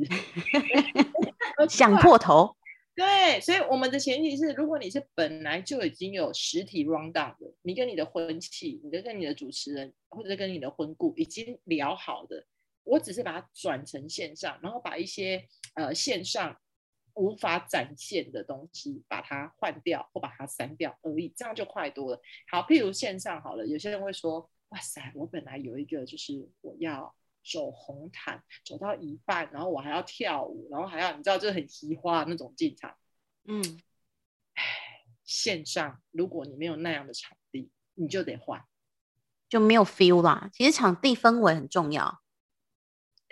[1.66, 2.54] 想破头。
[2.94, 12.44] 对，所以我们的前提是，如果你是本来就已经有实体 round down 的，你跟你的婚庆，你跟跟你的主持人，或者跟你的婚顾已经聊好的，
[12.84, 15.42] 我只是把它转成线上，然后把一些
[15.74, 16.54] 呃线上
[17.14, 22.20] 无法展现的东西把它换掉或把它删掉而已，这样就快多了。
[22.48, 27.14] 好，譬如线上好了，有些人会说，哇塞，我本来有一个就是我要。
[27.42, 32.94] 走红毯，走到一半，然后我还要跳舞，然后还要你知道，就是很奇花那种进场。
[33.44, 33.80] 嗯，
[35.24, 38.62] 线上如果你没有那样的场地，你就得换。
[39.48, 40.50] 就没有 feel 啦。
[40.52, 42.20] 其实场地氛围很重要。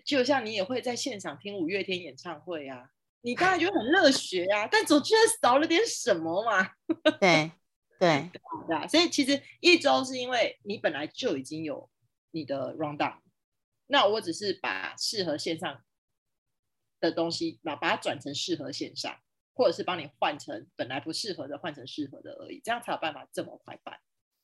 [0.06, 2.90] 就像你也会在现场听五月天演唱会啊，
[3.20, 6.70] 你当然觉得很热血啊，但总觉得少了点什么嘛。
[7.20, 7.52] 对
[7.98, 8.30] 对，
[8.66, 11.90] 对啊，所以其实一周是因为你本来就已经有
[12.30, 13.18] 你的 round down，
[13.86, 15.82] 那我只是把适合线上
[17.00, 19.16] 的东西，把把它转成适合线上，
[19.54, 23.98] 或者是帮你换成本来不适合的换成适合的而已，这样才有办法这么快办。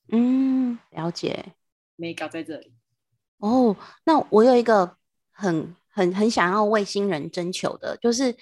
[0.08, 1.54] 嗯，了解。
[1.96, 2.74] 没搞在这里，
[3.38, 4.96] 哦，那我有一个
[5.30, 8.36] 很很很想要为新人征求的，就是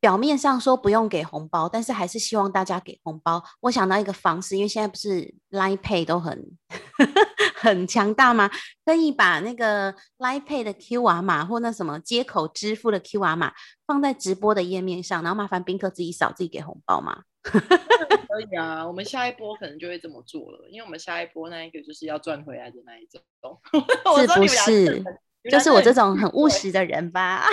[0.00, 3.42] 表面上说不用给红包，但是还是希望大家给红包。
[3.60, 6.56] 我想到一个方式，因为现在不是 Line Pay 都很
[7.56, 8.48] 很强大吗？
[8.84, 13.52] 可以把那个 Line Pay 的 QR 码或那什么接口支付的 QR 码
[13.86, 17.22] 放在直播的页面上，然后麻烦宾客自己扫，自己给红包嘛。
[17.42, 18.86] 可以啊。
[18.86, 23.06] 我们下一波可能就会这么做了，因为我们下一波那一个就是要赚回来的那一
[23.42, 23.58] 种，
[24.20, 25.04] 是不是
[25.44, 27.44] 就是我这很种很务对实的人吧。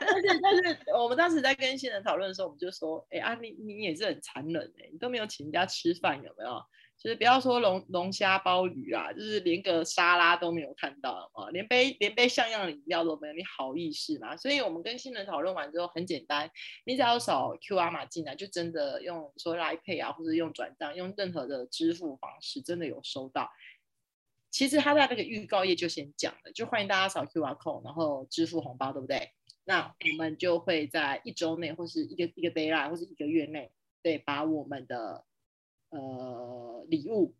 [0.00, 6.62] 但是但是我们当时在跟新人讨论的时候，我们就说，哎、啊，你你也是很残忍哎、你都没有请人家吃饭，有没有？
[7.00, 14.36] 就是不要说龙龙虾鲍鱼啊，就是连个沙拉都没有看到啊，连杯连杯像样的饮料都没有，你好意思吗？
[14.36, 16.50] 所以我们跟新人讨论完之后，很简单，
[16.84, 23.48] 你只要扫 QR 码进来，就真的用说来 Pay 啊，或者用转账，用任何的支付方式，真的有收到。
[24.58, 29.30] 其实他在那个预告页就先讲了，就欢迎大家扫 QR code，然后支付红包，对不对？
[29.62, 33.70] 那我们就会在一周内，或是一个一个 d a y l i g h t 或是一个月内，
[34.02, 35.24] 对，把我们的
[35.90, 37.36] 呃礼物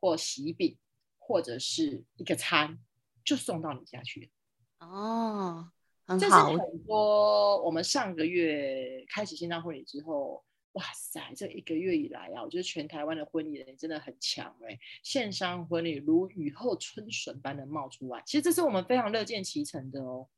[0.00, 0.78] 或喜饼
[1.18, 2.78] 或者是一个餐，
[3.22, 4.30] 就送到你家去。
[4.78, 5.68] 哦，
[6.06, 10.42] 很这是好，很多我们上个月开始线上婚礼之后，
[10.72, 20.28] 哇塞，这一个月以来啊，我觉得全台湾的婚礼人真的很强哎、线上婚礼如雨后春笋般的冒出来，其实这是我们非常乐见其成的哦。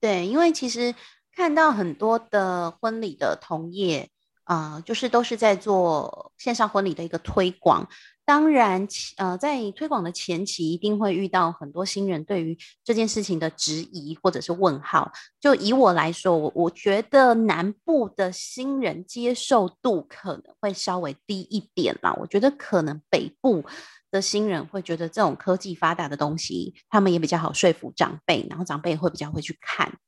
[0.00, 0.94] 对，因为其实
[1.30, 4.10] 看到很多的婚礼的同业，
[4.48, 7.86] 啊，就是都是在做线上婚礼的一个推广。
[8.24, 8.86] 当然，
[9.18, 15.12] 呃，在推广的前期，一定会遇到很多新人对于这件事情的质疑或者是问号。
[15.38, 22.14] 就以我来说，我我觉得南部的新人接受度可能会稍微低一点啦。
[22.18, 23.62] 我觉得可能北部
[24.10, 29.98] 的新人会觉得这种科技发达的东西，他们也比较好说服长辈，然后长辈会比较会去看。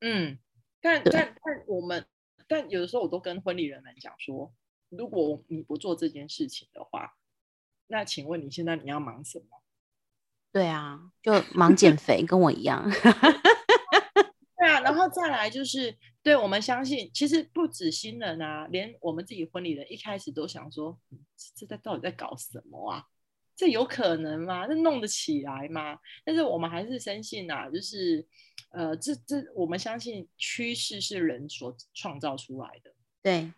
[0.00, 0.38] 嗯，
[0.82, 2.04] 但对但但我们，
[2.48, 4.52] 但有的时候我都跟婚礼人们讲说，
[4.88, 7.16] 如果你不做这件事情的话，
[7.88, 9.62] 那请问你现在你要忙什么？
[10.52, 12.88] 对啊，就忙减 肥，跟我一样。
[14.56, 21.18] 对啊，然后再来就是，对我们相信，其实不止新人啊，连我们自己婚礼人一开始都想说，嗯
[21.54, 23.04] 这在到底在搞什么啊？
[23.56, 24.68] 这有可能吗？
[24.68, 25.98] 这弄得起来吗？
[26.24, 28.26] 但是我们还是深信啊，就是，
[28.68, 32.92] 呃，这这我们相信趋势是人所创造出来的。
[33.22, 33.50] 对，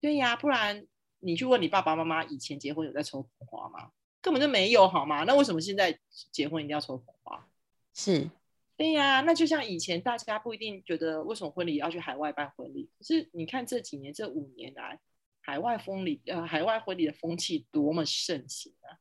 [0.00, 0.84] 对呀，不然
[1.20, 3.92] 你去问你爸爸妈妈，以前结婚有在抽捧花吗？
[4.20, 5.22] 根本就没有，好吗？
[5.22, 5.96] 那为什么现在
[6.32, 7.48] 结婚一定要抽捧花？
[7.94, 8.28] 是，
[8.76, 14.98] 对呀，那就像以前大家不一定觉得为什么婚礼要去海外办婚礼，可是你看这几年这五年来，
[15.40, 18.98] 海外婚礼呃海外婚礼的风气多么盛行啊！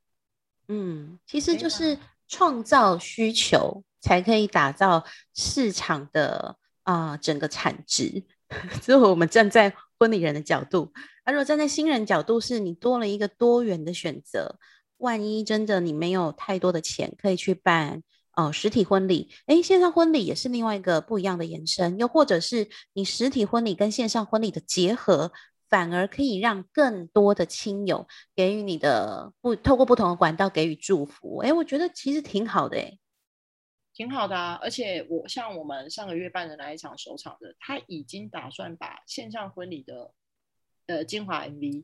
[0.68, 1.98] 嗯，其实就是
[2.28, 5.04] 创造需求，才可以打造
[5.34, 8.24] 市场的啊、整个产值。
[8.82, 10.92] 这是我们站在婚礼人的角度，
[11.26, 14.58] 而如果站在新人角度，是你多了一个多元的选择。
[14.98, 18.02] 万一真的你没有太多的钱，可以去办
[18.36, 25.32] 哦实体婚礼，诶，线上婚礼也是另外一个不一样的延伸，又或者是你实体婚礼跟线上婚礼的结合，
[25.70, 31.40] 反而可以让更多的亲友给予你的不透过不同的管道给予祝福。
[31.42, 33.00] 诶，我觉得其实挺好的诶。
[33.94, 40.14] 挺好的啊，而且我像我们上个月办的那一场首场的，他已经打算把线上婚礼的
[40.86, 41.84] 呃精华 MV，、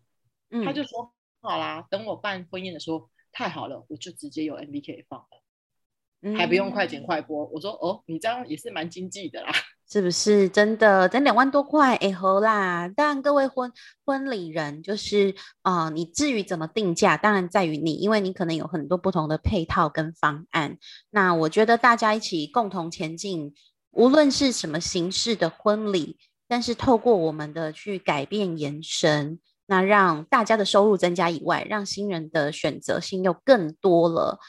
[0.52, 1.12] 嗯，他就说
[1.42, 7.46] 好啦，等我办婚宴的时候，太好了，我就直接有 MV 可以放了，还不用快剪嗯快播。
[7.48, 9.52] 我说哦，你这样也是蛮经济的啦。
[9.94, 11.08] 是不是真的？
[11.08, 12.88] 整两万多块，哎好啦！
[12.88, 13.72] 当然，各位婚
[14.04, 20.80] 婚礼人，就是啊、你至于怎么定价，当然在于你，因为你可能有很多不同的配套跟方案。
[21.12, 23.54] 那我觉得大家一起共同前进，
[23.92, 26.18] 无论是什么形式的婚礼，
[26.48, 34.40] 但是透过我们的去改变延伸，那让大家的收入增加以外，让新人的选择性又更多了。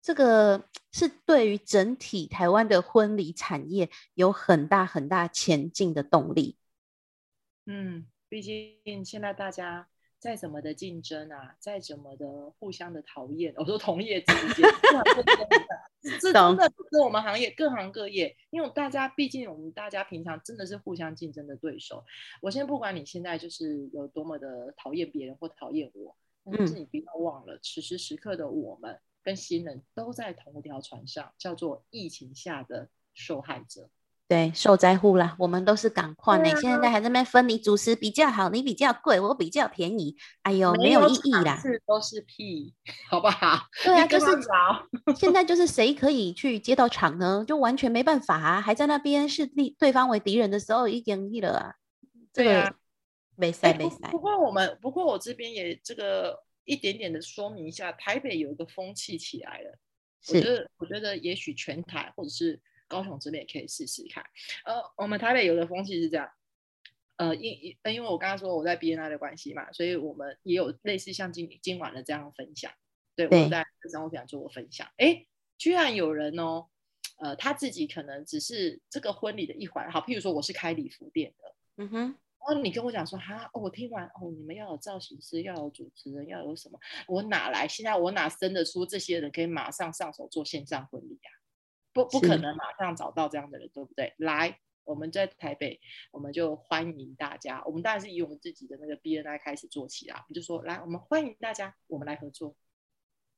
[0.00, 0.62] 这个
[0.92, 6.56] 是对于整体台湾的婚礼产业有很大很大前进的动力。
[7.66, 9.88] 嗯，毕竟现在大家
[10.18, 14.68] 再怎么的竞争啊，再怎么的互相的讨厌，我说同业之间，
[16.02, 22.04] 这这真的不是我们行业各行各业，因为大家毕竟我们大家平常真的是互相竞争的对手。
[22.40, 33.88] 我先不管你现在就是有多么的讨厌别人或讨厌我，但是你不要忘了，此时此刻的我们跟新人都在同一条船上，叫做疫情下的受害者。
[34.28, 36.48] 对，受灾户啦，我们都是赶快呢。
[36.58, 41.60] 现在还在那边分你主食比较好，你比较贵，我比较便宜，哎呦，没有意义啦。
[41.60, 42.72] 是都是屁，
[43.10, 43.66] 好不好？
[43.84, 44.26] 对啊，就是
[45.14, 47.44] 现在就是谁可以去接到场呢？
[47.46, 51.74] 就完全没办法啊，还在那边视敌对方为敌人的时候，已经一了啊。
[52.32, 52.76] 这对啊个
[53.36, 56.38] 没哎赛没赛不不，过我们不过我这边也这个
[56.72, 59.78] 一点点的说明一下，台北有一个风气起来了。
[60.28, 62.58] 我觉得我觉得也许全台或者是
[62.88, 64.24] 高雄这边也可以试试看。
[64.64, 66.30] 呃，我们台北有的风气是这样。
[67.16, 72.72] 呃，因因呃因为我刚刚说我在 BNI 的关系嘛，所以我们也有类似像今今晚的这样分享。
[73.14, 74.90] 对，我在商务平台做过分享。
[74.96, 75.26] 哎，
[75.58, 76.68] 居然有人哦，
[77.18, 79.90] 呃，他自己可能只是这个婚礼的一环。
[79.90, 82.18] 好，譬如说我是开礼服店的，嗯哼，
[82.48, 86.78] 然后你跟我讲说哈、哦，我听完哦，你们要有造型师，要有主持人，要有什么？
[87.06, 87.68] 我哪来？
[87.68, 91.30] 现在我哪生得出这些人可以马上上手做线上婚礼啊？
[91.92, 94.14] 不，不可能马上找到这样的人，对不对？
[94.16, 95.80] 来，我们在台北，
[96.10, 97.62] 我们就欢迎大家。
[97.64, 100.16] 我们当然是以我们自己的那个 BNI 开始做起啦。
[100.16, 102.56] 我们就说，来，我们欢迎大家，我们来合作。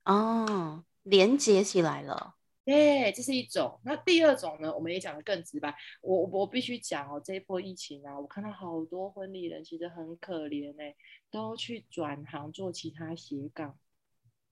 [0.05, 3.79] 哦，连接起来了，对，这是一种。
[3.85, 5.75] 那第二种呢，我们也讲的更直白。
[6.01, 10.97] 我我我必须讲哦，这一波疫情啊，我看到好多婚礼人其实很可怜哎、
[11.31, 13.79] 都去转行做其他斜杠，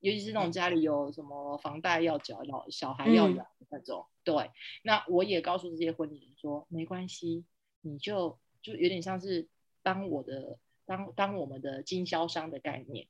[0.01, 4.07] 尤其是那种家里有什么房贷要缴、老小孩要嗯养的那种。
[4.25, 4.51] 对，
[4.83, 7.45] 那我也告诉这些婚礼人说，没关系，
[7.81, 9.49] 你就就有点像是
[9.83, 13.07] 当我的当当我们的经销商的概念。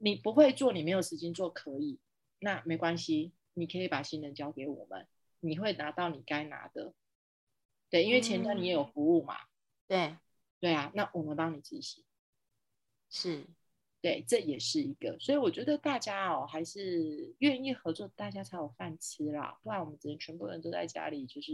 [0.00, 1.98] 你不会做，你没有时间做，可以，
[2.40, 5.06] 那没关系，你可以把新人交给我们，
[5.40, 6.94] 你会拿到你该拿的。
[7.90, 9.36] 对，因为前端你也有服务嘛，
[9.86, 10.16] 对，
[10.60, 12.04] 对啊，那我们帮你执行。
[13.10, 13.46] 是，
[14.02, 21.52] 对，这也是一个，所以我觉得大家哦，还是愿意合作，大家才有饭吃啦，不然我们只能全部人都在家里，就是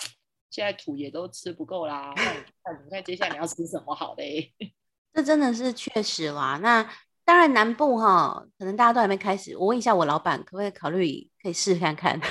[0.50, 2.12] 现在土也都吃不够啦。
[2.16, 4.52] 那你看，你看接下来你要吃什么好嘞？
[5.12, 6.58] 这真的是确实啦。
[6.58, 6.82] 那
[7.26, 9.56] 当然南部哈，可能大家都还没开始。
[9.56, 12.18] 我问一下我老板，可不可以考虑可以试看看？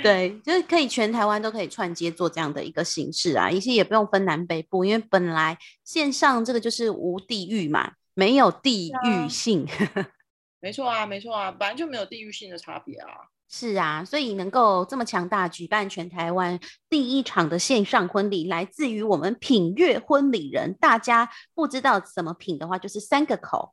[0.00, 9.66] 对，就是可以全台湾都可以串接做这样的一个形式啊，一些也不用分南北部，因为本来线上这个就是无地域嘛，没有地域性。
[10.62, 13.10] 没错啊，没错啊，本来就没有地域性的差别啊。
[13.56, 16.58] 是啊，所以能够这么强大，举办全台湾
[16.90, 20.74] 第一场的线上婚礼，来自于我们品悦婚礼人。
[20.80, 23.72] 大家不知道怎么品的话，就是三个口，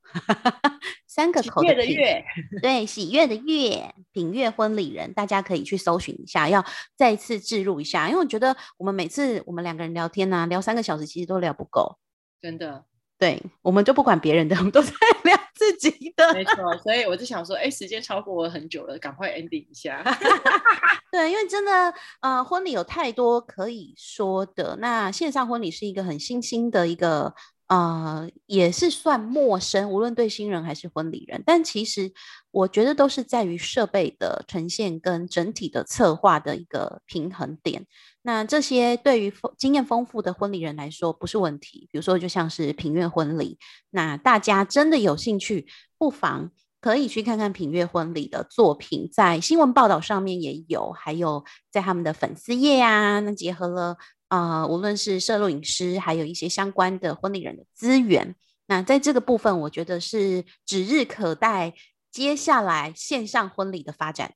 [1.08, 1.72] 三个口品。
[1.72, 2.24] 月的月，
[2.62, 6.64] 对，喜悦的悦，品悦婚礼人，大家可以去搜寻一下，要
[6.96, 11.98] 再次置入一下，因为我觉得我们每次我们两个人聊天呢、聊三个小时，其实都聊不够。
[12.40, 12.86] 真的
[13.18, 14.92] 对，我们就不管别人的，我们都在
[15.26, 16.34] 聊自己的。
[16.34, 16.76] 没错。
[16.80, 20.04] 所以我就想说，哎，时间超过我很久了，赶快 ending 一下。
[21.12, 24.76] 对，因为真的，呃，婚礼有太多可以说的。
[24.80, 27.36] 那线上婚礼是一个很新兴的一个，
[27.72, 31.42] 呃，也是算陌生，无论对新人还是婚礼人。
[31.46, 32.12] 但其实
[32.52, 37.88] 我觉得都是在于设备的呈现跟整体的策划的一个平衡点。
[38.24, 41.88] 那这些对于经验丰富的婚礼人来说不是问题。
[41.90, 43.58] 比如说，就像是品悦婚礼，
[43.90, 45.66] 那大家真的有兴趣，
[45.98, 46.52] 不妨
[46.82, 53.96] 可以去看看品悦婚礼的作品，在新闻报道上面也有，还有在他们的粉丝页啊，那结合了
[54.32, 58.34] 呃，无论是摄录影师，还有一些相关的婚礼人的资源。
[58.68, 61.74] 那在这个部分，我觉得是指日可待，
[62.10, 64.34] 接下来线上婚礼的发展。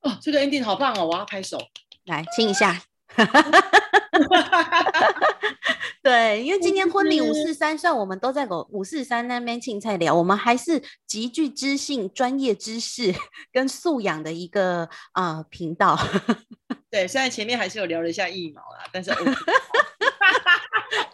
[0.00, 1.56] 哦，这个 ending 好棒哦，我要拍手。
[2.04, 2.82] 来亲一下。
[6.02, 13.14] 对，因为今天婚礼五四三，虽然我们都在搞五四三那边青菜聊，我们还是极具知性、专业知识
[13.52, 15.98] 跟素养的一个啊、呃频道。
[16.90, 20.60] 对，虽然前面还是有聊了一下疫苗啦，但是哈哈哈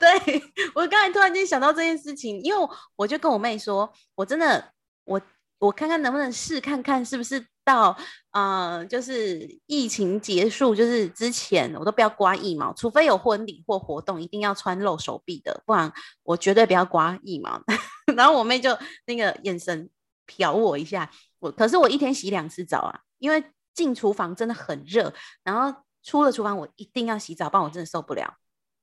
[0.00, 0.42] 对
[0.74, 4.72] 我刚才突然间想到这件事情，因为我就跟我妹说，我真的
[5.04, 5.20] 我
[5.58, 7.94] 我看看能不能试看看是不是到
[8.30, 15.92] 呃，就是疫情结束就是之前我都不要刮腋毛，除非有婚礼或活动一定要穿露手臂的，不然
[16.22, 17.60] 我绝对不要刮腋毛。
[18.16, 19.90] 然后我妹就那个眼神
[20.26, 21.10] 瞟我一下，
[21.40, 23.44] 我可是我一天洗两次澡啊，因为
[23.74, 25.12] 进厨房真的很热，
[25.44, 28.36] 然后出了厨房我一定要洗澡，不然我真的受不了。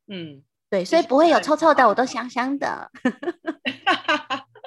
[0.07, 2.91] 嗯，对，所以不会有臭臭的，我都 香香的。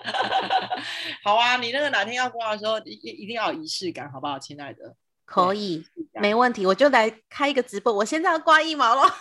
[1.22, 4.94] 好啊，你那个哪天要挂的时候，一一定要有仪式感，好不好，亲爱的？
[5.24, 5.84] 可以，
[6.14, 7.92] 没问题，我就来开一个直播。
[7.92, 9.14] 我现在要挂一毛了，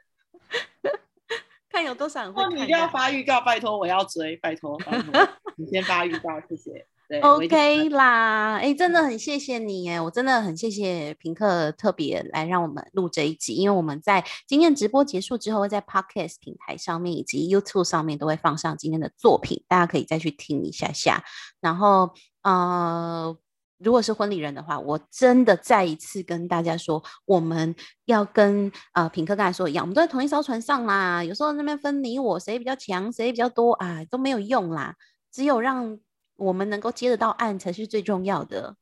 [1.70, 2.46] 看有多少人会。
[2.54, 6.86] 你一定要发预告，拜托，我要追，拜托，拜托，你先发预告，谢谢。
[7.22, 21.22] OK 啦，哎、真的很谢谢你哎，我真的很谢谢平克特别来让我们录这一集，因为我们在今天直播结束之后，会在 Podcast 平台上面以及 YouTube 上面都会放上今天的作品，大家可以再去听一下下。
[21.60, 22.10] 然后
[22.42, 23.36] 呃，
[23.78, 27.72] 如果是婚礼人的话，我真的再一次跟大家说，我们
[28.06, 31.22] 要跟呃品客刚才说的一样，我们都在同一艘船上啦。
[31.22, 34.96] 有时候那边分你我谁比较强，谁比较多啊，都没有用啦。
[35.30, 35.98] 只有让
[36.36, 38.76] 我们能够接得到案才是最重要的。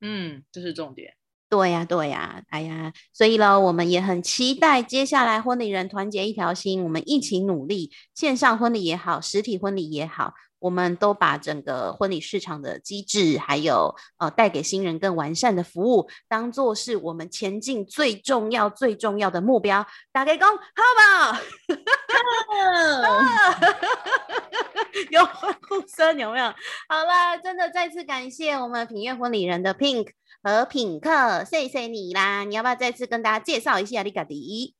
[0.00, 1.14] 嗯，这是重点。
[1.48, 10.34] 对呀、对呀、哎呀，所以呢，我们也很期待接下来婚礼人团结一条心，我们一起努力，线上婚礼也好，实体婚礼也好，
[10.64, 19.86] 我们都把整个婚礼市场的机制，还有呃带给新人更完善的服务，当做是我们前进最重要、最重要的目标。
[20.10, 21.38] 打给工，好不好？
[25.10, 26.46] 有欢呼声有没有？
[26.88, 30.12] 好啦，真的再次感谢我们品悦婚礼人的 Pink
[30.42, 32.44] 和品客，谢谢你啦！
[32.44, 34.74] 你要不要再次跟大家介绍一下你嘎迪？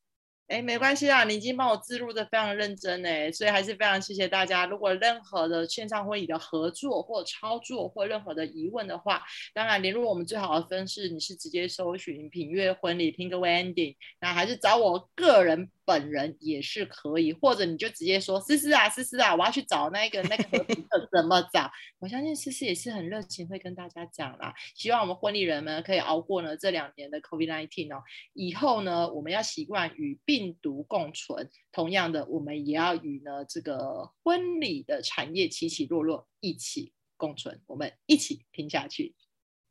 [0.46, 4.66] 哎，没关系啊，你已经帮我记录的非常认真哎，所以还是非常谢谢大家。
[4.66, 9.22] 如果任何的线上会议的合作或操作或任何的疑问的话，
[9.54, 21.70] 当然联络我们最好的方式，你是直接搜寻品悦婚礼听个 Wedding，那还是找我个人本人也是可以，或者你就直接说思思啊思思啊，我要去找那个那个和平客怎么找？
[21.98, 24.54] 我相信思思也是很热情，会跟大家讲啦。
[24.74, 31.50] 希望我们婚礼人们可以熬过呢这两年的 COVID-19 哦，以后呢，我们要习惯与病毒共存。
[31.72, 39.14] 同样的，我们也要与呢这个婚礼的产业起起落落一起共存，我们一起拼下去。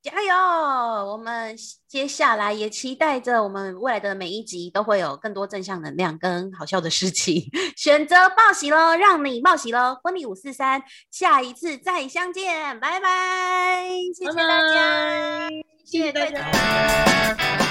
[0.04, 0.36] 加油！
[1.14, 1.56] 我们
[1.88, 7.50] 接下来也期待着我们未来的每一集都会有更多正向能量跟好笑的事情。
[7.78, 9.98] 选择报喜喽，让你报喜喽！
[10.04, 13.88] 婚礼五四三，下一次再相见，拜拜！
[14.14, 15.50] 谢谢大家，
[15.86, 17.63] 谢谢大家。